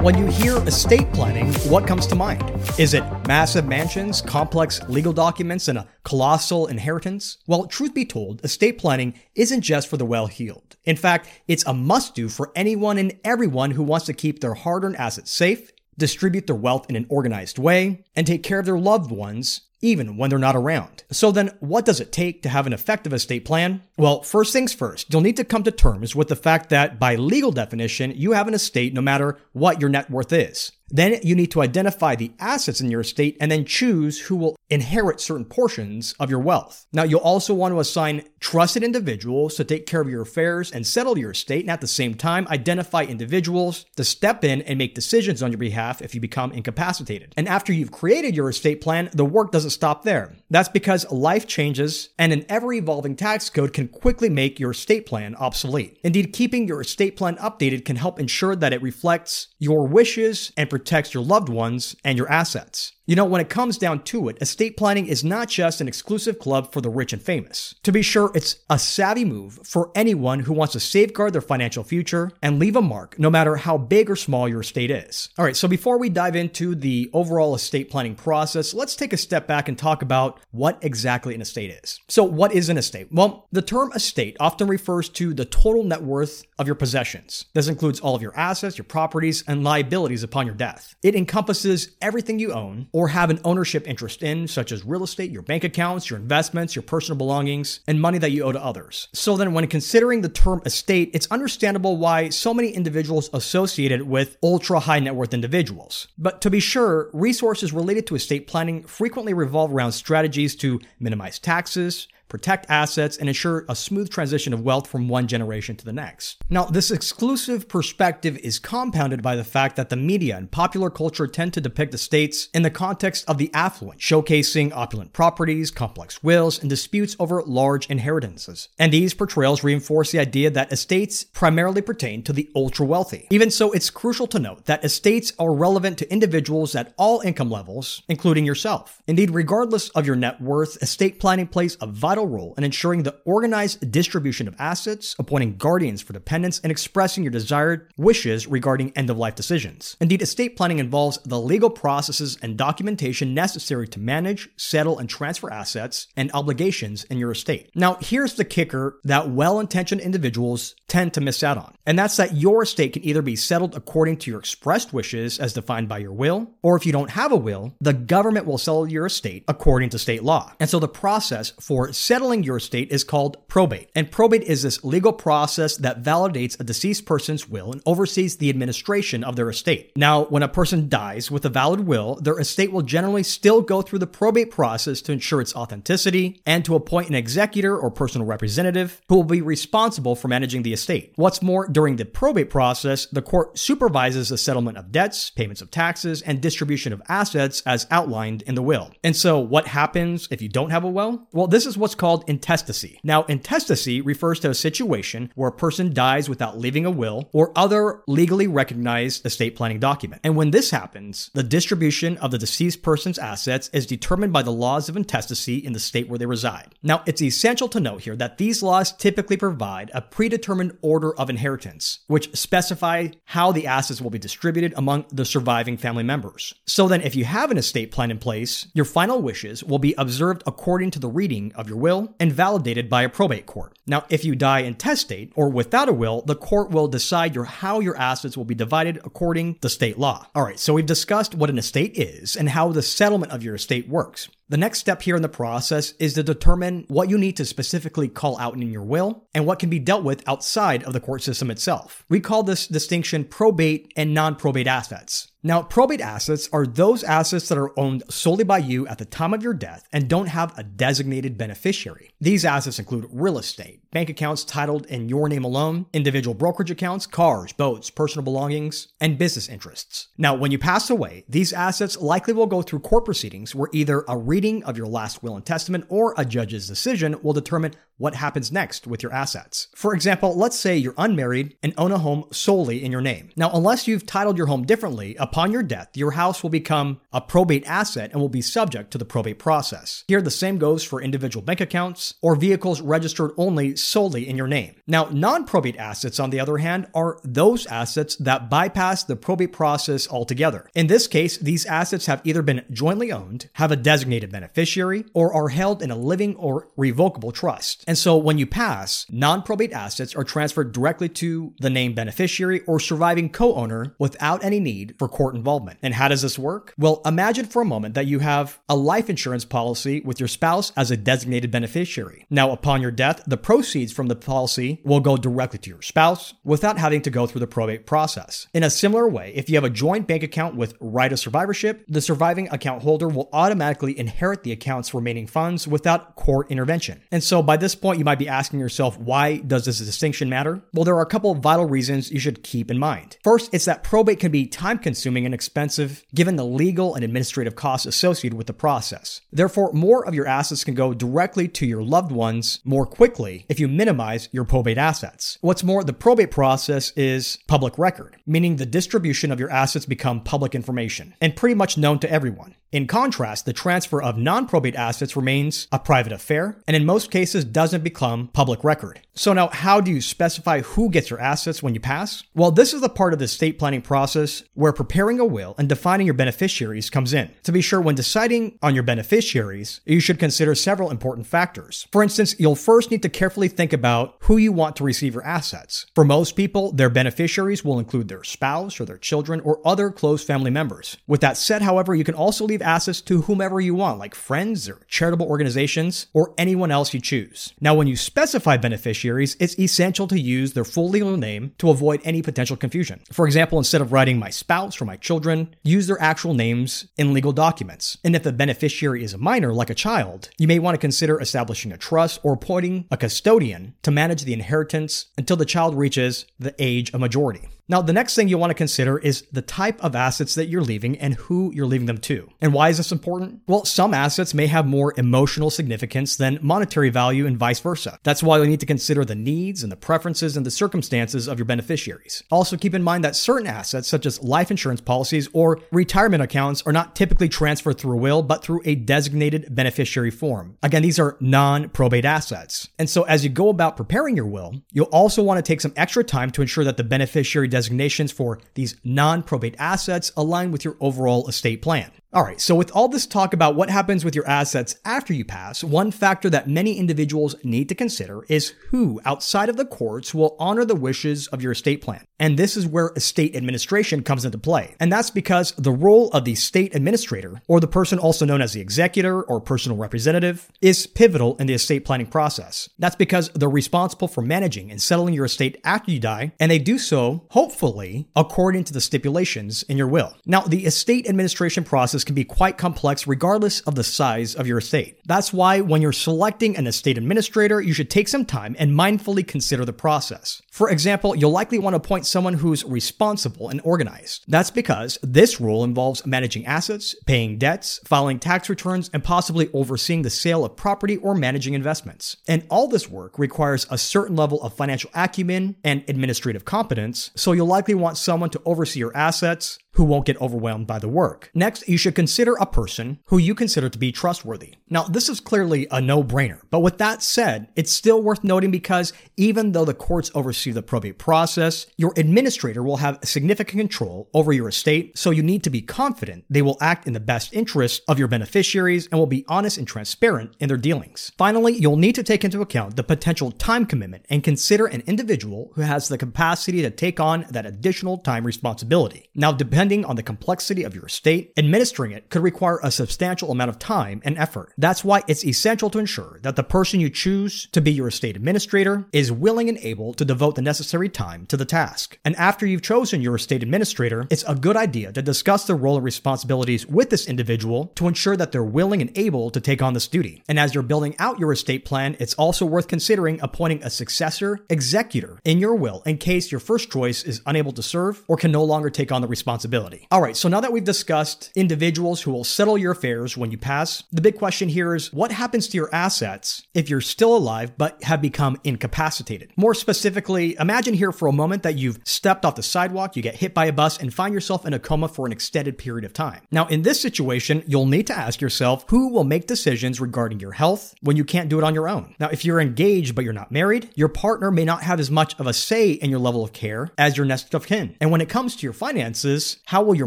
When 0.00 0.16
you 0.16 0.26
hear 0.26 0.58
estate 0.58 1.12
planning, 1.12 1.52
what 1.68 1.84
comes 1.84 2.06
to 2.06 2.14
mind? 2.14 2.48
Is 2.78 2.94
it 2.94 3.02
massive 3.26 3.66
mansions, 3.66 4.22
complex 4.22 4.80
legal 4.88 5.12
documents, 5.12 5.66
and 5.66 5.76
a 5.76 5.88
colossal 6.04 6.68
inheritance? 6.68 7.38
Well, 7.48 7.66
truth 7.66 7.94
be 7.94 8.04
told, 8.04 8.44
estate 8.44 8.78
planning 8.78 9.14
isn't 9.34 9.62
just 9.62 9.88
for 9.88 9.96
the 9.96 10.06
well 10.06 10.28
heeled. 10.28 10.76
In 10.84 10.94
fact, 10.94 11.28
it's 11.48 11.66
a 11.66 11.74
must 11.74 12.14
do 12.14 12.28
for 12.28 12.52
anyone 12.54 12.96
and 12.96 13.18
everyone 13.24 13.72
who 13.72 13.82
wants 13.82 14.06
to 14.06 14.12
keep 14.12 14.38
their 14.38 14.54
hard 14.54 14.84
earned 14.84 14.94
assets 14.94 15.32
safe, 15.32 15.72
distribute 15.98 16.46
their 16.46 16.54
wealth 16.54 16.86
in 16.88 16.94
an 16.94 17.06
organized 17.08 17.58
way, 17.58 18.04
and 18.14 18.24
take 18.24 18.44
care 18.44 18.60
of 18.60 18.66
their 18.66 18.78
loved 18.78 19.10
ones 19.10 19.62
even 19.80 20.16
when 20.16 20.30
they're 20.30 20.38
not 20.38 20.56
around. 20.56 21.04
So 21.10 21.30
then, 21.30 21.50
what 21.60 21.84
does 21.84 22.00
it 22.00 22.12
take 22.12 22.42
to 22.42 22.48
have 22.48 22.66
an 22.66 22.72
effective 22.72 23.12
estate 23.12 23.44
plan? 23.44 23.82
Well, 23.96 24.22
first 24.22 24.52
things 24.52 24.72
first, 24.72 25.12
you'll 25.12 25.22
need 25.22 25.36
to 25.36 25.44
come 25.44 25.62
to 25.64 25.70
terms 25.70 26.14
with 26.16 26.28
the 26.28 26.36
fact 26.36 26.70
that 26.70 26.98
by 26.98 27.16
legal 27.16 27.52
definition, 27.52 28.12
you 28.16 28.32
have 28.32 28.48
an 28.48 28.54
estate 28.54 28.94
no 28.94 29.00
matter 29.00 29.38
what 29.52 29.80
your 29.80 29.90
net 29.90 30.10
worth 30.10 30.32
is. 30.32 30.72
Then 30.90 31.18
you 31.22 31.34
need 31.34 31.50
to 31.52 31.62
identify 31.62 32.16
the 32.16 32.32
assets 32.38 32.80
in 32.80 32.90
your 32.90 33.00
estate 33.00 33.36
and 33.40 33.50
then 33.50 33.64
choose 33.64 34.20
who 34.20 34.36
will 34.36 34.56
inherit 34.70 35.20
certain 35.20 35.44
portions 35.44 36.14
of 36.20 36.30
your 36.30 36.40
wealth. 36.40 36.86
Now, 36.92 37.04
you'll 37.04 37.20
also 37.20 37.54
want 37.54 37.74
to 37.74 37.80
assign 37.80 38.24
trusted 38.40 38.82
individuals 38.82 39.56
to 39.56 39.64
take 39.64 39.86
care 39.86 40.00
of 40.00 40.08
your 40.08 40.22
affairs 40.22 40.70
and 40.70 40.86
settle 40.86 41.18
your 41.18 41.30
estate, 41.30 41.62
and 41.62 41.70
at 41.70 41.80
the 41.80 41.86
same 41.86 42.14
time, 42.14 42.46
identify 42.48 43.02
individuals 43.02 43.86
to 43.96 44.04
step 44.04 44.44
in 44.44 44.62
and 44.62 44.78
make 44.78 44.94
decisions 44.94 45.42
on 45.42 45.50
your 45.50 45.58
behalf 45.58 46.02
if 46.02 46.14
you 46.14 46.20
become 46.20 46.52
incapacitated. 46.52 47.32
And 47.36 47.48
after 47.48 47.72
you've 47.72 47.90
created 47.90 48.36
your 48.36 48.50
estate 48.50 48.80
plan, 48.80 49.10
the 49.12 49.24
work 49.24 49.52
doesn't 49.52 49.70
stop 49.70 50.04
there. 50.04 50.36
That's 50.50 50.68
because 50.68 51.10
life 51.10 51.46
changes, 51.46 52.10
and 52.18 52.32
an 52.32 52.44
ever 52.48 52.72
evolving 52.72 53.16
tax 53.16 53.50
code 53.50 53.72
can 53.72 53.88
quickly 53.88 54.28
make 54.28 54.60
your 54.60 54.70
estate 54.70 55.06
plan 55.06 55.34
obsolete. 55.36 55.98
Indeed, 56.04 56.32
keeping 56.32 56.68
your 56.68 56.80
estate 56.80 57.16
plan 57.16 57.36
updated 57.36 57.84
can 57.84 57.96
help 57.96 58.20
ensure 58.20 58.54
that 58.56 58.72
it 58.72 58.82
reflects 58.82 59.48
your 59.58 59.86
wishes 59.86 60.52
and 60.56 60.68
protects 60.78 61.12
your 61.12 61.24
loved 61.24 61.48
ones 61.48 61.96
and 62.04 62.16
your 62.16 62.30
assets. 62.30 62.92
You 63.08 63.16
know, 63.16 63.24
when 63.24 63.40
it 63.40 63.48
comes 63.48 63.78
down 63.78 64.02
to 64.04 64.28
it, 64.28 64.36
estate 64.42 64.76
planning 64.76 65.06
is 65.06 65.24
not 65.24 65.48
just 65.48 65.80
an 65.80 65.88
exclusive 65.88 66.38
club 66.38 66.74
for 66.74 66.82
the 66.82 66.90
rich 66.90 67.14
and 67.14 67.22
famous. 67.22 67.74
To 67.84 67.90
be 67.90 68.02
sure, 68.02 68.30
it's 68.34 68.56
a 68.68 68.78
savvy 68.78 69.24
move 69.24 69.60
for 69.64 69.90
anyone 69.94 70.40
who 70.40 70.52
wants 70.52 70.74
to 70.74 70.80
safeguard 70.80 71.32
their 71.32 71.40
financial 71.40 71.84
future 71.84 72.32
and 72.42 72.58
leave 72.58 72.76
a 72.76 72.82
mark 72.82 73.18
no 73.18 73.30
matter 73.30 73.56
how 73.56 73.78
big 73.78 74.10
or 74.10 74.16
small 74.16 74.46
your 74.46 74.60
estate 74.60 74.90
is. 74.90 75.30
All 75.38 75.46
right, 75.46 75.56
so 75.56 75.66
before 75.66 75.98
we 75.98 76.10
dive 76.10 76.36
into 76.36 76.74
the 76.74 77.08
overall 77.14 77.54
estate 77.54 77.90
planning 77.90 78.14
process, 78.14 78.74
let's 78.74 78.94
take 78.94 79.14
a 79.14 79.16
step 79.16 79.46
back 79.46 79.70
and 79.70 79.78
talk 79.78 80.02
about 80.02 80.40
what 80.50 80.78
exactly 80.82 81.34
an 81.34 81.40
estate 81.40 81.80
is. 81.82 81.98
So, 82.08 82.24
what 82.24 82.52
is 82.52 82.68
an 82.68 82.76
estate? 82.76 83.08
Well, 83.10 83.48
the 83.50 83.62
term 83.62 83.90
estate 83.94 84.36
often 84.38 84.68
refers 84.68 85.08
to 85.08 85.32
the 85.32 85.46
total 85.46 85.82
net 85.82 86.02
worth 86.02 86.44
of 86.58 86.66
your 86.66 86.74
possessions. 86.74 87.46
This 87.54 87.68
includes 87.68 88.00
all 88.00 88.14
of 88.14 88.20
your 88.20 88.36
assets, 88.36 88.76
your 88.76 88.84
properties, 88.84 89.44
and 89.48 89.64
liabilities 89.64 90.22
upon 90.22 90.44
your 90.44 90.54
death. 90.54 90.94
It 91.02 91.14
encompasses 91.14 91.96
everything 92.02 92.38
you 92.38 92.52
own 92.52 92.88
or 92.98 93.06
have 93.06 93.30
an 93.30 93.38
ownership 93.44 93.86
interest 93.86 94.24
in, 94.24 94.48
such 94.48 94.72
as 94.72 94.84
real 94.84 95.04
estate, 95.04 95.30
your 95.30 95.40
bank 95.40 95.62
accounts, 95.62 96.10
your 96.10 96.18
investments, 96.18 96.74
your 96.74 96.82
personal 96.82 97.16
belongings, 97.16 97.78
and 97.86 98.00
money 98.00 98.18
that 98.18 98.32
you 98.32 98.42
owe 98.42 98.50
to 98.50 98.60
others. 98.60 99.06
So 99.12 99.36
then, 99.36 99.52
when 99.52 99.68
considering 99.68 100.20
the 100.20 100.28
term 100.28 100.60
estate, 100.66 101.12
it's 101.14 101.28
understandable 101.30 101.96
why 101.96 102.30
so 102.30 102.52
many 102.52 102.70
individuals 102.70 103.30
associate 103.32 103.92
it 103.92 104.04
with 104.04 104.36
ultra 104.42 104.80
high 104.80 104.98
net 104.98 105.14
worth 105.14 105.32
individuals. 105.32 106.08
But 106.18 106.40
to 106.40 106.50
be 106.50 106.58
sure, 106.58 107.08
resources 107.12 107.72
related 107.72 108.04
to 108.08 108.16
estate 108.16 108.48
planning 108.48 108.82
frequently 108.82 109.32
revolve 109.32 109.72
around 109.72 109.92
strategies 109.92 110.56
to 110.56 110.80
minimize 110.98 111.38
taxes, 111.38 112.08
protect 112.28 112.66
assets, 112.68 113.16
and 113.16 113.28
ensure 113.28 113.64
a 113.68 113.76
smooth 113.76 114.10
transition 114.10 114.52
of 114.52 114.62
wealth 114.62 114.86
from 114.86 115.08
one 115.08 115.26
generation 115.26 115.76
to 115.76 115.84
the 115.84 115.92
next. 115.92 116.42
Now, 116.48 116.64
this 116.64 116.90
exclusive 116.90 117.68
perspective 117.68 118.36
is 118.38 118.58
compounded 118.58 119.22
by 119.22 119.36
the 119.36 119.44
fact 119.44 119.76
that 119.76 119.88
the 119.88 119.96
media 119.96 120.36
and 120.36 120.50
popular 120.50 120.90
culture 120.90 121.26
tend 121.26 121.54
to 121.54 121.60
depict 121.60 121.94
estates 121.94 122.48
in 122.54 122.62
the 122.62 122.70
context 122.70 123.24
of 123.28 123.38
the 123.38 123.50
affluent, 123.54 124.00
showcasing 124.00 124.72
opulent 124.72 125.12
properties, 125.12 125.70
complex 125.70 126.22
wills, 126.22 126.60
and 126.60 126.68
disputes 126.68 127.16
over 127.18 127.42
large 127.42 127.86
inheritances. 127.86 128.68
And 128.78 128.92
these 128.92 129.14
portrayals 129.14 129.64
reinforce 129.64 130.12
the 130.12 130.18
idea 130.18 130.50
that 130.50 130.72
estates 130.72 131.24
primarily 131.24 131.82
pertain 131.82 132.22
to 132.24 132.32
the 132.32 132.50
ultra 132.54 132.86
wealthy. 132.86 133.26
Even 133.30 133.50
so, 133.50 133.72
it's 133.72 133.90
crucial 133.90 134.26
to 134.26 134.38
note 134.38 134.66
that 134.66 134.84
estates 134.84 135.32
are 135.38 135.54
relevant 135.54 135.98
to 135.98 136.12
individuals 136.12 136.74
at 136.74 136.92
all 136.96 137.20
income 137.20 137.50
levels, 137.50 138.02
including 138.08 138.44
yourself. 138.44 139.02
Indeed, 139.06 139.30
regardless 139.30 139.88
of 139.90 140.06
your 140.06 140.16
net 140.16 140.40
worth, 140.40 140.82
estate 140.82 141.20
planning 141.20 141.46
plays 141.46 141.76
a 141.80 141.86
vital 141.86 142.17
vital 142.18 142.36
role 142.36 142.54
in 142.58 142.64
ensuring 142.64 143.02
the 143.02 143.16
organized 143.24 143.90
distribution 143.92 144.48
of 144.48 144.56
assets, 144.58 145.14
appointing 145.18 145.56
guardians 145.56 146.02
for 146.02 146.12
dependents, 146.12 146.60
and 146.64 146.70
expressing 146.70 147.22
your 147.22 147.30
desired 147.30 147.92
wishes 147.96 148.46
regarding 148.46 148.92
end 148.96 149.10
of 149.10 149.16
life 149.16 149.34
decisions. 149.34 149.96
Indeed, 150.00 150.22
estate 150.22 150.56
planning 150.56 150.78
involves 150.78 151.18
the 151.24 151.40
legal 151.40 151.70
processes 151.70 152.36
and 152.42 152.56
documentation 152.56 153.34
necessary 153.34 153.86
to 153.88 154.00
manage, 154.00 154.48
settle, 154.56 154.98
and 154.98 155.08
transfer 155.08 155.52
assets 155.52 156.08
and 156.16 156.30
obligations 156.34 157.04
in 157.04 157.18
your 157.18 157.30
estate. 157.30 157.70
Now, 157.74 157.98
here's 158.00 158.34
the 158.34 158.44
kicker 158.44 158.98
that 159.04 159.30
well 159.30 159.60
intentioned 159.60 160.00
individuals 160.00 160.74
tend 160.88 161.14
to 161.14 161.20
miss 161.20 161.42
out 161.42 161.58
on, 161.58 161.74
and 161.86 161.98
that's 161.98 162.16
that 162.16 162.36
your 162.36 162.62
estate 162.62 162.94
can 162.94 163.04
either 163.04 163.22
be 163.22 163.36
settled 163.36 163.76
according 163.76 164.16
to 164.18 164.30
your 164.30 164.40
expressed 164.40 164.92
wishes 164.92 165.38
as 165.38 165.52
defined 165.52 165.88
by 165.88 165.98
your 165.98 166.12
will, 166.12 166.50
or 166.62 166.76
if 166.76 166.84
you 166.84 166.92
don't 166.92 167.10
have 167.10 167.30
a 167.30 167.36
will, 167.36 167.74
the 167.80 167.92
government 167.92 168.46
will 168.46 168.58
settle 168.58 168.90
your 168.90 169.06
estate 169.06 169.44
according 169.46 169.90
to 169.90 169.98
state 169.98 170.24
law. 170.24 170.52
And 170.58 170.68
so 170.68 170.78
the 170.78 170.88
process 170.88 171.52
for 171.60 171.92
settling 172.08 172.42
your 172.42 172.56
estate 172.56 172.90
is 172.90 173.04
called 173.04 173.36
probate. 173.48 173.90
And 173.94 174.10
probate 174.10 174.42
is 174.44 174.62
this 174.62 174.82
legal 174.82 175.12
process 175.12 175.76
that 175.76 176.02
validates 176.02 176.58
a 176.58 176.64
deceased 176.64 177.04
person's 177.04 177.46
will 177.46 177.70
and 177.70 177.82
oversees 177.84 178.38
the 178.38 178.48
administration 178.48 179.22
of 179.22 179.36
their 179.36 179.50
estate. 179.50 179.92
Now, 179.94 180.24
when 180.24 180.42
a 180.42 180.48
person 180.48 180.88
dies 180.88 181.30
with 181.30 181.44
a 181.44 181.50
valid 181.50 181.80
will, 181.80 182.14
their 182.14 182.40
estate 182.40 182.72
will 182.72 182.80
generally 182.80 183.22
still 183.22 183.60
go 183.60 183.82
through 183.82 183.98
the 183.98 184.06
probate 184.06 184.50
process 184.50 185.02
to 185.02 185.12
ensure 185.12 185.42
its 185.42 185.54
authenticity 185.54 186.40
and 186.46 186.64
to 186.64 186.76
appoint 186.76 187.10
an 187.10 187.14
executor 187.14 187.78
or 187.78 187.90
personal 187.90 188.26
representative 188.26 189.02
who 189.10 189.16
will 189.16 189.24
be 189.24 189.42
responsible 189.42 190.16
for 190.16 190.28
managing 190.28 190.62
the 190.62 190.72
estate. 190.72 191.12
What's 191.16 191.42
more, 191.42 191.68
during 191.68 191.96
the 191.96 192.06
probate 192.06 192.48
process, 192.48 193.04
the 193.04 193.20
court 193.20 193.58
supervises 193.58 194.30
the 194.30 194.38
settlement 194.38 194.78
of 194.78 194.92
debts, 194.92 195.28
payments 195.28 195.60
of 195.60 195.70
taxes, 195.70 196.22
and 196.22 196.40
distribution 196.40 196.94
of 196.94 197.02
assets 197.06 197.62
as 197.66 197.86
outlined 197.90 198.40
in 198.46 198.54
the 198.54 198.62
will. 198.62 198.92
And 199.04 199.14
so, 199.14 199.38
what 199.40 199.66
happens 199.66 200.26
if 200.30 200.40
you 200.40 200.48
don't 200.48 200.70
have 200.70 200.84
a 200.84 200.88
will? 200.88 201.28
Well, 201.34 201.48
this 201.48 201.66
is 201.66 201.76
what's 201.76 201.97
called 201.98 202.24
intestacy. 202.28 203.00
Now, 203.02 203.24
intestacy 203.24 204.00
refers 204.00 204.40
to 204.40 204.50
a 204.50 204.54
situation 204.54 205.32
where 205.34 205.48
a 205.48 205.52
person 205.52 205.92
dies 205.92 206.28
without 206.28 206.58
leaving 206.58 206.86
a 206.86 206.90
will 206.90 207.28
or 207.32 207.52
other 207.56 208.02
legally 208.06 208.46
recognized 208.46 209.26
estate 209.26 209.56
planning 209.56 209.80
document. 209.80 210.20
And 210.24 210.36
when 210.36 210.50
this 210.50 210.70
happens, 210.70 211.30
the 211.34 211.42
distribution 211.42 212.16
of 212.18 212.30
the 212.30 212.38
deceased 212.38 212.82
person's 212.82 213.18
assets 213.18 213.68
is 213.72 213.86
determined 213.86 214.32
by 214.32 214.42
the 214.42 214.50
laws 214.50 214.88
of 214.88 214.96
intestacy 214.96 215.56
in 215.56 215.72
the 215.72 215.80
state 215.80 216.08
where 216.08 216.18
they 216.18 216.26
reside. 216.26 216.74
Now, 216.82 217.02
it's 217.06 217.22
essential 217.22 217.68
to 217.68 217.80
note 217.80 218.02
here 218.02 218.16
that 218.16 218.38
these 218.38 218.62
laws 218.62 218.92
typically 218.92 219.36
provide 219.36 219.90
a 219.92 220.02
predetermined 220.02 220.78
order 220.80 221.14
of 221.16 221.30
inheritance, 221.30 222.00
which 222.06 222.34
specify 222.36 223.08
how 223.24 223.52
the 223.52 223.66
assets 223.66 224.00
will 224.00 224.10
be 224.10 224.18
distributed 224.18 224.72
among 224.76 225.04
the 225.10 225.24
surviving 225.24 225.76
family 225.76 226.04
members. 226.04 226.54
So 226.66 226.88
then, 226.88 227.02
if 227.02 227.16
you 227.16 227.24
have 227.24 227.50
an 227.50 227.58
estate 227.58 227.90
plan 227.90 228.10
in 228.10 228.18
place, 228.18 228.68
your 228.74 228.84
final 228.84 229.20
wishes 229.20 229.64
will 229.64 229.78
be 229.78 229.94
observed 229.98 230.42
according 230.46 230.90
to 230.92 230.98
the 230.98 231.08
reading 231.08 231.52
of 231.54 231.68
your 231.68 231.78
will 231.78 231.87
will 231.88 232.14
and 232.20 232.30
validated 232.30 232.90
by 232.90 233.02
a 233.02 233.08
probate 233.08 233.46
court. 233.46 233.78
Now, 233.86 234.04
if 234.10 234.22
you 234.22 234.34
die 234.34 234.60
intestate 234.60 235.32
or 235.34 235.48
without 235.48 235.88
a 235.88 235.92
will, 235.92 236.20
the 236.20 236.34
court 236.34 236.70
will 236.70 236.86
decide 236.86 237.34
your 237.34 237.44
how 237.44 237.80
your 237.80 237.96
assets 237.96 238.36
will 238.36 238.44
be 238.44 238.54
divided 238.54 238.98
according 239.04 239.54
to 239.60 239.70
state 239.70 239.98
law. 239.98 240.26
All 240.34 240.44
right, 240.44 240.58
so 240.58 240.74
we've 240.74 240.84
discussed 240.84 241.34
what 241.34 241.48
an 241.48 241.56
estate 241.56 241.96
is 241.96 242.36
and 242.36 242.50
how 242.50 242.72
the 242.72 242.82
settlement 242.82 243.32
of 243.32 243.42
your 243.42 243.54
estate 243.54 243.88
works. 243.88 244.28
The 244.50 244.56
next 244.56 244.78
step 244.78 245.02
here 245.02 245.14
in 245.14 245.20
the 245.20 245.28
process 245.28 245.92
is 245.98 246.14
to 246.14 246.22
determine 246.22 246.86
what 246.88 247.10
you 247.10 247.18
need 247.18 247.36
to 247.36 247.44
specifically 247.44 248.08
call 248.08 248.38
out 248.38 248.54
in 248.54 248.72
your 248.72 248.82
will 248.82 249.24
and 249.34 249.44
what 249.44 249.58
can 249.58 249.68
be 249.68 249.78
dealt 249.78 250.04
with 250.04 250.26
outside 250.26 250.82
of 250.84 250.94
the 250.94 251.00
court 251.00 251.22
system 251.22 251.50
itself. 251.50 252.06
We 252.08 252.20
call 252.20 252.42
this 252.42 252.66
distinction 252.66 253.24
probate 253.24 253.92
and 253.94 254.14
non 254.14 254.36
probate 254.36 254.66
assets. 254.66 255.28
Now, 255.42 255.62
probate 255.62 256.00
assets 256.00 256.48
are 256.52 256.66
those 256.66 257.04
assets 257.04 257.48
that 257.48 257.58
are 257.58 257.78
owned 257.78 258.02
solely 258.10 258.42
by 258.42 258.58
you 258.58 258.88
at 258.88 258.98
the 258.98 259.04
time 259.04 259.32
of 259.32 259.42
your 259.42 259.54
death 259.54 259.86
and 259.92 260.08
don't 260.08 260.26
have 260.26 260.58
a 260.58 260.64
designated 260.64 261.38
beneficiary. 261.38 262.10
These 262.20 262.44
assets 262.44 262.80
include 262.80 263.06
real 263.12 263.38
estate, 263.38 263.88
bank 263.92 264.10
accounts 264.10 264.42
titled 264.42 264.86
in 264.86 265.08
your 265.08 265.28
name 265.28 265.44
alone, 265.44 265.86
individual 265.92 266.34
brokerage 266.34 266.72
accounts, 266.72 267.06
cars, 267.06 267.52
boats, 267.52 267.88
personal 267.88 268.24
belongings, 268.24 268.88
and 269.00 269.16
business 269.16 269.48
interests. 269.48 270.08
Now, 270.18 270.34
when 270.34 270.50
you 270.50 270.58
pass 270.58 270.90
away, 270.90 271.24
these 271.28 271.52
assets 271.52 271.96
likely 271.96 272.34
will 272.34 272.46
go 272.46 272.60
through 272.60 272.80
court 272.80 273.04
proceedings 273.04 273.54
where 273.54 273.70
either 273.72 274.04
a 274.08 274.18
reading 274.38 274.62
of 274.62 274.76
your 274.78 274.86
last 274.86 275.20
will 275.20 275.34
and 275.34 275.44
testament 275.44 275.84
or 275.88 276.14
a 276.16 276.24
judge's 276.24 276.68
decision 276.68 277.16
will 277.24 277.32
determine 277.32 277.74
what 277.98 278.14
happens 278.14 278.50
next 278.50 278.86
with 278.86 279.02
your 279.02 279.12
assets. 279.12 279.66
For 279.74 279.92
example, 279.92 280.36
let's 280.36 280.58
say 280.58 280.76
you're 280.76 280.94
unmarried 280.96 281.56
and 281.62 281.74
own 281.76 281.92
a 281.92 281.98
home 281.98 282.24
solely 282.30 282.82
in 282.82 282.92
your 282.92 283.00
name. 283.00 283.30
Now, 283.36 283.50
unless 283.52 283.86
you've 283.86 284.06
titled 284.06 284.38
your 284.38 284.46
home 284.46 284.64
differently, 284.64 285.16
upon 285.16 285.52
your 285.52 285.62
death, 285.62 285.90
your 285.94 286.12
house 286.12 286.42
will 286.42 286.50
become 286.50 287.00
a 287.12 287.20
probate 287.20 287.66
asset 287.66 288.12
and 288.12 288.20
will 288.20 288.28
be 288.28 288.40
subject 288.40 288.92
to 288.92 288.98
the 288.98 289.04
probate 289.04 289.38
process. 289.38 290.04
Here, 290.08 290.22
the 290.22 290.30
same 290.30 290.58
goes 290.58 290.84
for 290.84 291.02
individual 291.02 291.44
bank 291.44 291.60
accounts 291.60 292.14
or 292.22 292.36
vehicles 292.36 292.80
registered 292.80 293.32
only 293.36 293.76
solely 293.76 294.28
in 294.28 294.36
your 294.36 294.46
name. 294.46 294.76
Now, 294.86 295.08
non 295.10 295.44
probate 295.44 295.76
assets, 295.76 296.20
on 296.20 296.30
the 296.30 296.40
other 296.40 296.58
hand, 296.58 296.86
are 296.94 297.18
those 297.24 297.66
assets 297.66 298.16
that 298.16 298.48
bypass 298.48 299.02
the 299.02 299.16
probate 299.16 299.52
process 299.52 300.08
altogether. 300.08 300.70
In 300.74 300.86
this 300.86 301.08
case, 301.08 301.36
these 301.36 301.66
assets 301.66 302.06
have 302.06 302.22
either 302.24 302.42
been 302.42 302.64
jointly 302.70 303.10
owned, 303.10 303.50
have 303.54 303.72
a 303.72 303.76
designated 303.76 304.27
beneficiary, 304.30 305.04
or 305.14 305.32
are 305.32 305.48
held 305.48 305.82
in 305.82 305.90
a 305.90 305.96
living 305.96 306.36
or 306.36 306.68
revocable 306.76 307.32
trust. 307.32 307.84
And 307.86 307.96
so 307.96 308.16
when 308.16 308.38
you 308.38 308.46
pass, 308.46 309.06
non 309.10 309.42
probate 309.42 309.72
assets 309.72 310.14
are 310.14 310.24
transferred 310.24 310.72
directly 310.72 311.08
to 311.08 311.54
the 311.58 311.70
named 311.70 311.94
beneficiary 311.94 312.60
or 312.66 312.80
surviving 312.80 313.30
co 313.30 313.54
owner 313.54 313.94
without 313.98 314.44
any 314.44 314.60
need 314.60 314.94
for 314.98 315.08
court 315.08 315.34
involvement. 315.34 315.78
And 315.82 315.94
how 315.94 316.08
does 316.08 316.22
this 316.22 316.38
work? 316.38 316.74
Well, 316.78 317.00
imagine 317.04 317.46
for 317.46 317.62
a 317.62 317.66
moment 317.66 317.94
that 317.94 318.06
you 318.06 318.18
have 318.20 318.58
a 318.68 318.76
life 318.76 319.10
insurance 319.10 319.44
policy 319.44 320.00
with 320.04 320.20
your 320.20 320.28
spouse 320.28 320.72
as 320.76 320.90
a 320.90 320.96
designated 320.96 321.50
beneficiary. 321.50 322.26
Now, 322.30 322.50
upon 322.50 322.82
your 322.82 322.90
death, 322.90 323.22
the 323.26 323.36
proceeds 323.36 323.92
from 323.92 324.08
the 324.08 324.16
policy 324.16 324.80
will 324.84 325.00
go 325.00 325.16
directly 325.16 325.58
to 325.60 325.70
your 325.70 325.82
spouse 325.82 326.34
without 326.44 326.78
having 326.78 327.02
to 327.02 327.10
go 327.10 327.26
through 327.26 327.40
the 327.40 327.46
probate 327.46 327.86
process. 327.86 328.46
In 328.52 328.62
a 328.62 328.70
similar 328.70 329.08
way, 329.08 329.32
if 329.34 329.48
you 329.48 329.56
have 329.56 329.64
a 329.64 329.70
joint 329.70 330.06
bank 330.06 330.22
account 330.22 330.56
with 330.56 330.74
right 330.80 331.12
of 331.12 331.18
survivorship, 331.18 331.84
the 331.88 332.00
surviving 332.00 332.48
account 332.50 332.82
holder 332.82 333.08
will 333.08 333.28
automatically 333.32 333.98
inherit 333.98 334.17
the 334.18 334.52
account's 334.52 334.92
remaining 334.92 335.26
funds 335.26 335.68
without 335.68 336.16
court 336.16 336.50
intervention. 336.50 337.00
And 337.12 337.22
so 337.22 337.42
by 337.42 337.56
this 337.56 337.74
point, 337.74 337.98
you 337.98 338.04
might 338.04 338.18
be 338.18 338.28
asking 338.28 338.58
yourself, 338.58 338.98
why 338.98 339.36
does 339.36 339.64
this 339.64 339.78
distinction 339.78 340.28
matter? 340.28 340.60
Well, 340.74 340.84
there 340.84 340.96
are 340.96 341.02
a 341.02 341.06
couple 341.06 341.30
of 341.30 341.38
vital 341.38 341.66
reasons 341.66 342.10
you 342.10 342.18
should 342.18 342.42
keep 342.42 342.70
in 342.70 342.78
mind. 342.78 343.16
First, 343.22 343.54
it's 343.54 343.64
that 343.66 343.84
probate 343.84 344.18
can 344.18 344.32
be 344.32 344.46
time 344.46 344.78
consuming 344.78 345.24
and 345.24 345.34
expensive 345.34 346.04
given 346.14 346.36
the 346.36 346.44
legal 346.44 346.94
and 346.94 347.04
administrative 347.04 347.54
costs 347.54 347.86
associated 347.86 348.36
with 348.36 348.48
the 348.48 348.52
process. 348.52 349.20
Therefore, 349.32 349.72
more 349.72 350.04
of 350.06 350.14
your 350.14 350.26
assets 350.26 350.64
can 350.64 350.74
go 350.74 350.92
directly 350.92 351.46
to 351.48 351.66
your 351.66 351.82
loved 351.82 352.10
ones 352.10 352.60
more 352.64 352.86
quickly 352.86 353.46
if 353.48 353.60
you 353.60 353.68
minimize 353.68 354.28
your 354.32 354.44
probate 354.44 354.78
assets. 354.78 355.38
What's 355.40 355.62
more, 355.62 355.84
the 355.84 355.92
probate 355.92 356.32
process 356.32 356.90
is 356.96 357.38
public 357.46 357.78
record, 357.78 358.16
meaning 358.26 358.56
the 358.56 358.66
distribution 358.66 359.30
of 359.30 359.38
your 359.38 359.50
assets 359.50 359.86
become 359.86 360.22
public 360.22 360.54
information 360.54 361.14
and 361.20 361.36
pretty 361.36 361.54
much 361.54 361.78
known 361.78 361.98
to 362.00 362.10
everyone. 362.10 362.56
In 362.70 362.86
contrast, 362.86 363.46
the 363.46 363.54
transfer 363.54 364.02
of 364.02 364.18
non 364.18 364.46
probate 364.46 364.74
assets 364.74 365.16
remains 365.16 365.68
a 365.72 365.78
private 365.78 366.12
affair 366.12 366.60
and 366.66 366.76
in 366.76 366.84
most 366.84 367.10
cases 367.10 367.46
doesn't 367.46 367.82
become 367.82 368.28
public 368.34 368.62
record. 368.62 369.00
So, 369.14 369.32
now 369.32 369.48
how 369.48 369.80
do 369.80 369.90
you 369.90 370.02
specify 370.02 370.60
who 370.60 370.90
gets 370.90 371.08
your 371.08 371.18
assets 371.18 371.62
when 371.62 371.72
you 371.72 371.80
pass? 371.80 372.24
Well, 372.34 372.50
this 372.50 372.74
is 372.74 372.82
the 372.82 372.90
part 372.90 373.14
of 373.14 373.20
the 373.20 373.24
estate 373.24 373.58
planning 373.58 373.80
process 373.80 374.44
where 374.52 374.74
preparing 374.74 375.18
a 375.18 375.24
will 375.24 375.54
and 375.56 375.66
defining 375.66 376.06
your 376.06 376.14
beneficiaries 376.14 376.90
comes 376.90 377.14
in. 377.14 377.30
To 377.44 377.52
be 377.52 377.62
sure, 377.62 377.80
when 377.80 377.94
deciding 377.94 378.58
on 378.62 378.74
your 378.74 378.84
beneficiaries, 378.84 379.80
you 379.86 379.98
should 379.98 380.18
consider 380.18 380.54
several 380.54 380.90
important 380.90 381.26
factors. 381.26 381.88
For 381.90 382.02
instance, 382.02 382.38
you'll 382.38 382.54
first 382.54 382.90
need 382.90 383.02
to 383.02 383.08
carefully 383.08 383.48
think 383.48 383.72
about 383.72 384.16
who 384.20 384.36
you 384.36 384.52
want 384.52 384.76
to 384.76 384.84
receive 384.84 385.14
your 385.14 385.24
assets. 385.24 385.86
For 385.94 386.04
most 386.04 386.36
people, 386.36 386.72
their 386.72 386.90
beneficiaries 386.90 387.64
will 387.64 387.78
include 387.78 388.08
their 388.08 388.24
spouse 388.24 388.78
or 388.78 388.84
their 388.84 388.98
children 388.98 389.40
or 389.40 389.66
other 389.66 389.90
close 389.90 390.22
family 390.22 390.50
members. 390.50 390.98
With 391.06 391.22
that 391.22 391.38
said, 391.38 391.62
however, 391.62 391.94
you 391.94 392.04
can 392.04 392.14
also 392.14 392.44
leave 392.44 392.57
assets 392.62 393.00
to 393.02 393.22
whomever 393.22 393.60
you 393.60 393.74
want, 393.74 393.98
like 393.98 394.14
friends 394.14 394.68
or 394.68 394.80
charitable 394.88 395.26
organizations 395.26 396.06
or 396.12 396.34
anyone 396.38 396.70
else 396.70 396.94
you 396.94 397.00
choose. 397.00 397.52
Now, 397.60 397.74
when 397.74 397.86
you 397.86 397.96
specify 397.96 398.56
beneficiaries, 398.56 399.36
it's 399.40 399.58
essential 399.58 400.06
to 400.08 400.18
use 400.18 400.52
their 400.52 400.64
full 400.64 400.88
legal 400.88 401.16
name 401.16 401.54
to 401.58 401.70
avoid 401.70 402.00
any 402.04 402.22
potential 402.22 402.56
confusion. 402.56 403.00
For 403.12 403.26
example, 403.26 403.58
instead 403.58 403.80
of 403.80 403.92
writing 403.92 404.18
my 404.18 404.30
spouse 404.30 404.80
or 404.80 404.84
my 404.84 404.96
children, 404.96 405.54
use 405.62 405.86
their 405.86 406.00
actual 406.00 406.34
names 406.34 406.86
in 406.96 407.12
legal 407.12 407.32
documents. 407.32 407.98
And 408.04 408.14
if 408.14 408.22
the 408.22 408.32
beneficiary 408.32 409.04
is 409.04 409.14
a 409.14 409.18
minor, 409.18 409.52
like 409.52 409.70
a 409.70 409.74
child, 409.74 410.30
you 410.38 410.46
may 410.46 410.58
want 410.58 410.74
to 410.74 410.78
consider 410.78 411.20
establishing 411.20 411.72
a 411.72 411.76
trust 411.76 412.20
or 412.22 412.32
appointing 412.32 412.86
a 412.90 412.96
custodian 412.96 413.74
to 413.82 413.90
manage 413.90 414.24
the 414.24 414.32
inheritance 414.32 415.06
until 415.16 415.36
the 415.36 415.44
child 415.44 415.74
reaches 415.74 416.26
the 416.38 416.54
age 416.58 416.92
of 416.92 417.00
majority. 417.00 417.48
Now, 417.70 417.82
the 417.82 417.92
next 417.92 418.14
thing 418.14 418.28
you 418.28 418.38
want 418.38 418.50
to 418.50 418.54
consider 418.54 418.96
is 418.98 419.26
the 419.30 419.42
type 419.42 419.78
of 419.84 419.94
assets 419.94 420.34
that 420.36 420.46
you're 420.46 420.62
leaving 420.62 420.98
and 420.98 421.14
who 421.14 421.52
you're 421.54 421.66
leaving 421.66 421.86
them 421.86 421.98
to. 421.98 422.30
And 422.40 422.54
why 422.54 422.70
is 422.70 422.78
this 422.78 422.92
important? 422.92 423.42
Well, 423.46 423.66
some 423.66 423.92
assets 423.92 424.32
may 424.32 424.46
have 424.46 424.66
more 424.66 424.94
emotional 424.96 425.50
significance 425.50 426.16
than 426.16 426.38
monetary 426.40 426.88
value 426.88 427.26
and 427.26 427.36
vice 427.36 427.60
versa. 427.60 427.98
That's 428.04 428.22
why 428.22 428.38
you 428.38 428.46
need 428.46 428.60
to 428.60 428.66
consider 428.66 429.04
the 429.04 429.14
needs 429.14 429.62
and 429.62 429.70
the 429.70 429.76
preferences 429.76 430.34
and 430.34 430.46
the 430.46 430.50
circumstances 430.50 431.28
of 431.28 431.38
your 431.38 431.44
beneficiaries. 431.44 432.22
Also, 432.30 432.56
keep 432.56 432.74
in 432.74 432.82
mind 432.82 433.04
that 433.04 433.16
certain 433.16 433.46
assets, 433.46 433.86
such 433.86 434.06
as 434.06 434.22
life 434.22 434.50
insurance 434.50 434.80
policies 434.80 435.28
or 435.34 435.60
retirement 435.70 436.22
accounts, 436.22 436.62
are 436.62 436.72
not 436.72 436.96
typically 436.96 437.28
transferred 437.28 437.76
through 437.76 437.92
a 437.92 438.00
will, 438.00 438.22
but 438.22 438.42
through 438.42 438.62
a 438.64 438.76
designated 438.76 439.54
beneficiary 439.54 440.10
form. 440.10 440.56
Again, 440.62 440.80
these 440.80 440.98
are 440.98 441.18
non 441.20 441.68
probate 441.68 442.06
assets. 442.06 442.68
And 442.78 442.88
so, 442.88 443.02
as 443.02 443.24
you 443.24 443.30
go 443.30 443.50
about 443.50 443.76
preparing 443.76 444.16
your 444.16 444.26
will, 444.26 444.62
you'll 444.72 444.86
also 444.86 445.22
want 445.22 445.36
to 445.36 445.42
take 445.42 445.60
some 445.60 445.74
extra 445.76 446.02
time 446.02 446.30
to 446.30 446.40
ensure 446.40 446.64
that 446.64 446.78
the 446.78 446.84
beneficiary 446.84 447.48
designations 447.58 448.12
for 448.12 448.38
these 448.54 448.76
non 448.84 449.22
probate 449.22 449.56
assets 449.58 450.12
align 450.16 450.52
with 450.52 450.64
your 450.64 450.76
overall 450.80 451.26
estate 451.28 451.60
plan. 451.60 451.90
All 452.10 452.24
right, 452.24 452.40
so 452.40 452.54
with 452.54 452.70
all 452.70 452.88
this 452.88 453.06
talk 453.06 453.34
about 453.34 453.54
what 453.54 453.68
happens 453.68 454.02
with 454.02 454.14
your 454.14 454.26
assets 454.26 454.76
after 454.82 455.12
you 455.12 455.26
pass, 455.26 455.62
one 455.62 455.90
factor 455.90 456.30
that 456.30 456.48
many 456.48 456.78
individuals 456.78 457.36
need 457.44 457.68
to 457.68 457.74
consider 457.74 458.24
is 458.30 458.54
who 458.70 458.98
outside 459.04 459.50
of 459.50 459.58
the 459.58 459.66
courts 459.66 460.14
will 460.14 460.34
honor 460.38 460.64
the 460.64 460.74
wishes 460.74 461.26
of 461.26 461.42
your 461.42 461.52
estate 461.52 461.82
plan. 461.82 462.06
And 462.18 462.38
this 462.38 462.56
is 462.56 462.66
where 462.66 462.92
estate 462.96 463.36
administration 463.36 464.02
comes 464.02 464.24
into 464.24 464.38
play. 464.38 464.74
And 464.80 464.90
that's 464.90 465.10
because 465.10 465.52
the 465.52 465.70
role 465.70 466.08
of 466.12 466.24
the 466.24 466.32
estate 466.32 466.74
administrator, 466.74 467.42
or 467.46 467.60
the 467.60 467.68
person 467.68 467.98
also 467.98 468.24
known 468.24 468.40
as 468.40 468.54
the 468.54 468.62
executor 468.62 469.22
or 469.22 469.38
personal 469.38 469.76
representative, 469.76 470.50
is 470.62 470.86
pivotal 470.86 471.36
in 471.36 471.46
the 471.46 471.52
estate 471.52 471.84
planning 471.84 472.06
process. 472.06 472.70
That's 472.78 472.96
because 472.96 473.28
they're 473.34 473.50
responsible 473.50 474.08
for 474.08 474.22
managing 474.22 474.70
and 474.70 474.80
settling 474.80 475.12
your 475.12 475.26
estate 475.26 475.60
after 475.62 475.90
you 475.90 476.00
die, 476.00 476.32
and 476.40 476.50
they 476.50 476.58
do 476.58 476.78
so, 476.78 477.26
hopefully, 477.32 478.08
according 478.16 478.64
to 478.64 478.72
the 478.72 478.80
stipulations 478.80 479.62
in 479.64 479.76
your 479.76 479.88
will. 479.88 480.16
Now, 480.24 480.40
the 480.40 480.64
estate 480.64 481.06
administration 481.06 481.64
process 481.64 481.97
can 482.04 482.14
be 482.14 482.24
quite 482.24 482.58
complex 482.58 483.06
regardless 483.06 483.60
of 483.60 483.74
the 483.74 483.84
size 483.84 484.34
of 484.34 484.46
your 484.46 484.58
estate. 484.58 485.00
That's 485.06 485.32
why 485.32 485.60
when 485.60 485.82
you're 485.82 485.92
selecting 485.92 486.56
an 486.56 486.66
estate 486.66 486.98
administrator, 486.98 487.60
you 487.60 487.72
should 487.72 487.90
take 487.90 488.08
some 488.08 488.24
time 488.24 488.56
and 488.58 488.72
mindfully 488.72 489.26
consider 489.26 489.64
the 489.64 489.72
process. 489.72 490.42
For 490.50 490.70
example, 490.70 491.14
you'll 491.14 491.30
likely 491.30 491.58
want 491.58 491.74
to 491.74 491.78
appoint 491.78 492.06
someone 492.06 492.34
who's 492.34 492.64
responsible 492.64 493.48
and 493.48 493.60
organized. 493.62 494.24
That's 494.26 494.50
because 494.50 494.98
this 495.02 495.40
role 495.40 495.62
involves 495.62 496.04
managing 496.04 496.46
assets, 496.46 496.96
paying 497.06 497.38
debts, 497.38 497.80
filing 497.84 498.18
tax 498.18 498.48
returns, 498.48 498.90
and 498.92 499.04
possibly 499.04 499.50
overseeing 499.52 500.02
the 500.02 500.10
sale 500.10 500.44
of 500.44 500.56
property 500.56 500.96
or 500.96 501.14
managing 501.14 501.54
investments. 501.54 502.16
And 502.26 502.44
all 502.50 502.66
this 502.66 502.88
work 502.88 503.18
requires 503.18 503.66
a 503.70 503.78
certain 503.78 504.16
level 504.16 504.42
of 504.42 504.54
financial 504.54 504.90
acumen 504.94 505.56
and 505.62 505.84
administrative 505.88 506.44
competence, 506.44 507.12
so 507.14 507.32
you'll 507.32 507.46
likely 507.46 507.74
want 507.74 507.96
someone 507.96 508.30
to 508.30 508.42
oversee 508.44 508.80
your 508.80 508.96
assets, 508.96 509.58
who 509.72 509.84
won't 509.84 510.06
get 510.06 510.20
overwhelmed 510.20 510.66
by 510.66 510.78
the 510.78 510.88
work. 510.88 511.30
Next, 511.34 511.68
you 511.68 511.76
should 511.76 511.94
consider 511.94 512.34
a 512.34 512.46
person 512.46 512.98
who 513.06 513.18
you 513.18 513.34
consider 513.34 513.68
to 513.68 513.78
be 513.78 513.92
trustworthy. 513.92 514.54
Now, 514.68 514.84
this 514.84 515.08
is 515.08 515.20
clearly 515.20 515.68
a 515.70 515.80
no 515.80 516.02
brainer, 516.02 516.40
but 516.50 516.60
with 516.60 516.78
that 516.78 517.02
said, 517.02 517.48
it's 517.54 517.70
still 517.70 518.02
worth 518.02 518.24
noting 518.24 518.50
because 518.50 518.92
even 519.16 519.52
though 519.52 519.64
the 519.64 519.74
courts 519.74 520.10
oversee 520.14 520.50
the 520.50 520.62
probate 520.62 520.98
process, 520.98 521.66
your 521.76 521.92
administrator 521.96 522.62
will 522.62 522.78
have 522.78 522.98
significant 523.04 523.60
control 523.60 524.10
over 524.14 524.32
your 524.32 524.48
estate, 524.48 524.98
so 524.98 525.10
you 525.10 525.22
need 525.22 525.44
to 525.44 525.50
be 525.50 525.62
confident 525.62 526.24
they 526.28 526.42
will 526.42 526.58
act 526.60 526.86
in 526.86 526.92
the 526.92 527.00
best 527.00 527.32
interest 527.32 527.82
of 527.86 527.98
your 527.98 528.08
beneficiaries 528.08 528.88
and 528.88 528.98
will 528.98 529.06
be 529.06 529.24
honest 529.28 529.58
and 529.58 529.68
transparent 529.68 530.34
in 530.40 530.48
their 530.48 530.56
dealings. 530.56 531.12
Finally, 531.16 531.54
you'll 531.54 531.76
need 531.76 531.94
to 531.94 532.02
take 532.02 532.24
into 532.24 532.40
account 532.40 532.74
the 532.74 532.82
potential 532.82 533.30
time 533.30 533.64
commitment 533.64 534.04
and 534.10 534.24
consider 534.24 534.66
an 534.66 534.82
individual 534.86 535.52
who 535.54 535.60
has 535.60 535.88
the 535.88 535.98
capacity 535.98 536.62
to 536.62 536.70
take 536.70 536.98
on 536.98 537.26
that 537.30 537.46
additional 537.46 537.98
time 537.98 538.26
responsibility. 538.26 539.08
Now, 539.14 539.30
depending 539.32 539.57
on 539.58 539.96
the 539.96 540.04
complexity 540.04 540.62
of 540.62 540.72
your 540.72 540.86
estate, 540.86 541.32
administering 541.36 541.90
it 541.90 542.10
could 542.10 542.22
require 542.22 542.60
a 542.62 542.70
substantial 542.70 543.32
amount 543.32 543.48
of 543.48 543.58
time 543.58 544.00
and 544.04 544.16
effort. 544.16 544.52
That's 544.56 544.84
why 544.84 545.02
it's 545.08 545.24
essential 545.24 545.68
to 545.70 545.80
ensure 545.80 546.20
that 546.22 546.36
the 546.36 546.44
person 546.44 546.78
you 546.78 546.88
choose 546.88 547.48
to 547.48 547.60
be 547.60 547.72
your 547.72 547.88
estate 547.88 548.14
administrator 548.14 548.86
is 548.92 549.10
willing 549.10 549.48
and 549.48 549.58
able 549.58 549.94
to 549.94 550.04
devote 550.04 550.36
the 550.36 550.42
necessary 550.42 550.88
time 550.88 551.26
to 551.26 551.36
the 551.36 551.44
task. 551.44 551.98
And 552.04 552.14
after 552.14 552.46
you've 552.46 552.62
chosen 552.62 553.02
your 553.02 553.16
estate 553.16 553.42
administrator, 553.42 554.06
it's 554.10 554.22
a 554.28 554.36
good 554.36 554.56
idea 554.56 554.92
to 554.92 555.02
discuss 555.02 555.44
the 555.44 555.56
role 555.56 555.74
and 555.74 555.84
responsibilities 555.84 556.64
with 556.64 556.90
this 556.90 557.08
individual 557.08 557.72
to 557.74 557.88
ensure 557.88 558.16
that 558.16 558.30
they're 558.30 558.44
willing 558.44 558.80
and 558.80 558.96
able 558.96 559.28
to 559.30 559.40
take 559.40 559.60
on 559.60 559.74
this 559.74 559.88
duty. 559.88 560.22
And 560.28 560.38
as 560.38 560.54
you're 560.54 560.62
building 560.62 560.94
out 561.00 561.18
your 561.18 561.32
estate 561.32 561.64
plan, 561.64 561.96
it's 561.98 562.14
also 562.14 562.46
worth 562.46 562.68
considering 562.68 563.18
appointing 563.22 563.64
a 563.64 563.70
successor 563.70 564.38
executor 564.48 565.18
in 565.24 565.38
your 565.38 565.56
will 565.56 565.82
in 565.84 565.98
case 565.98 566.30
your 566.30 566.38
first 566.38 566.70
choice 566.70 567.02
is 567.02 567.22
unable 567.26 567.50
to 567.50 567.62
serve 567.64 568.04
or 568.06 568.16
can 568.16 568.30
no 568.30 568.44
longer 568.44 568.70
take 568.70 568.92
on 568.92 569.02
the 569.02 569.08
responsibility. 569.08 569.47
All 569.90 570.00
right, 570.00 570.16
so 570.16 570.28
now 570.28 570.40
that 570.40 570.52
we've 570.52 570.64
discussed 570.64 571.30
individuals 571.34 572.02
who 572.02 572.10
will 572.10 572.24
settle 572.24 572.58
your 572.58 572.72
affairs 572.72 573.16
when 573.16 573.30
you 573.30 573.38
pass, 573.38 573.84
the 573.90 574.00
big 574.00 574.16
question 574.16 574.48
here 574.48 574.74
is 574.74 574.92
what 574.92 575.12
happens 575.12 575.48
to 575.48 575.56
your 575.56 575.74
assets 575.74 576.46
if 576.54 576.68
you're 576.68 576.80
still 576.80 577.16
alive 577.16 577.56
but 577.56 577.82
have 577.84 578.02
become 578.02 578.38
incapacitated? 578.44 579.32
More 579.36 579.54
specifically, 579.54 580.36
imagine 580.38 580.74
here 580.74 580.92
for 580.92 581.08
a 581.08 581.12
moment 581.12 581.42
that 581.42 581.56
you've 581.56 581.80
stepped 581.84 582.24
off 582.24 582.34
the 582.34 582.42
sidewalk, 582.42 582.96
you 582.96 583.02
get 583.02 583.16
hit 583.16 583.34
by 583.34 583.46
a 583.46 583.52
bus, 583.52 583.78
and 583.78 583.92
find 583.92 584.12
yourself 584.12 584.46
in 584.46 584.54
a 584.54 584.58
coma 584.58 584.88
for 584.88 585.06
an 585.06 585.12
extended 585.12 585.58
period 585.58 585.84
of 585.84 585.92
time. 585.92 586.22
Now, 586.30 586.46
in 586.46 586.62
this 586.62 586.80
situation, 586.80 587.42
you'll 587.46 587.66
need 587.66 587.86
to 587.88 587.96
ask 587.96 588.20
yourself 588.20 588.64
who 588.68 588.88
will 588.88 589.04
make 589.04 589.26
decisions 589.26 589.80
regarding 589.80 590.20
your 590.20 590.32
health 590.32 590.74
when 590.82 590.96
you 590.96 591.04
can't 591.04 591.28
do 591.28 591.38
it 591.38 591.44
on 591.44 591.54
your 591.54 591.68
own. 591.68 591.94
Now, 591.98 592.08
if 592.08 592.24
you're 592.24 592.40
engaged 592.40 592.94
but 592.94 593.04
you're 593.04 593.12
not 593.12 593.32
married, 593.32 593.70
your 593.74 593.88
partner 593.88 594.30
may 594.30 594.44
not 594.44 594.62
have 594.62 594.80
as 594.80 594.90
much 594.90 595.18
of 595.18 595.26
a 595.26 595.32
say 595.32 595.72
in 595.72 595.90
your 595.90 595.98
level 595.98 596.22
of 596.22 596.32
care 596.32 596.70
as 596.76 596.96
your 596.96 597.06
next 597.06 597.34
of 597.34 597.46
kin. 597.46 597.76
And 597.80 597.90
when 597.90 598.00
it 598.00 598.08
comes 598.08 598.36
to 598.36 598.42
your 598.46 598.52
finances, 598.52 599.37
how 599.46 599.62
will 599.62 599.74
your 599.74 599.86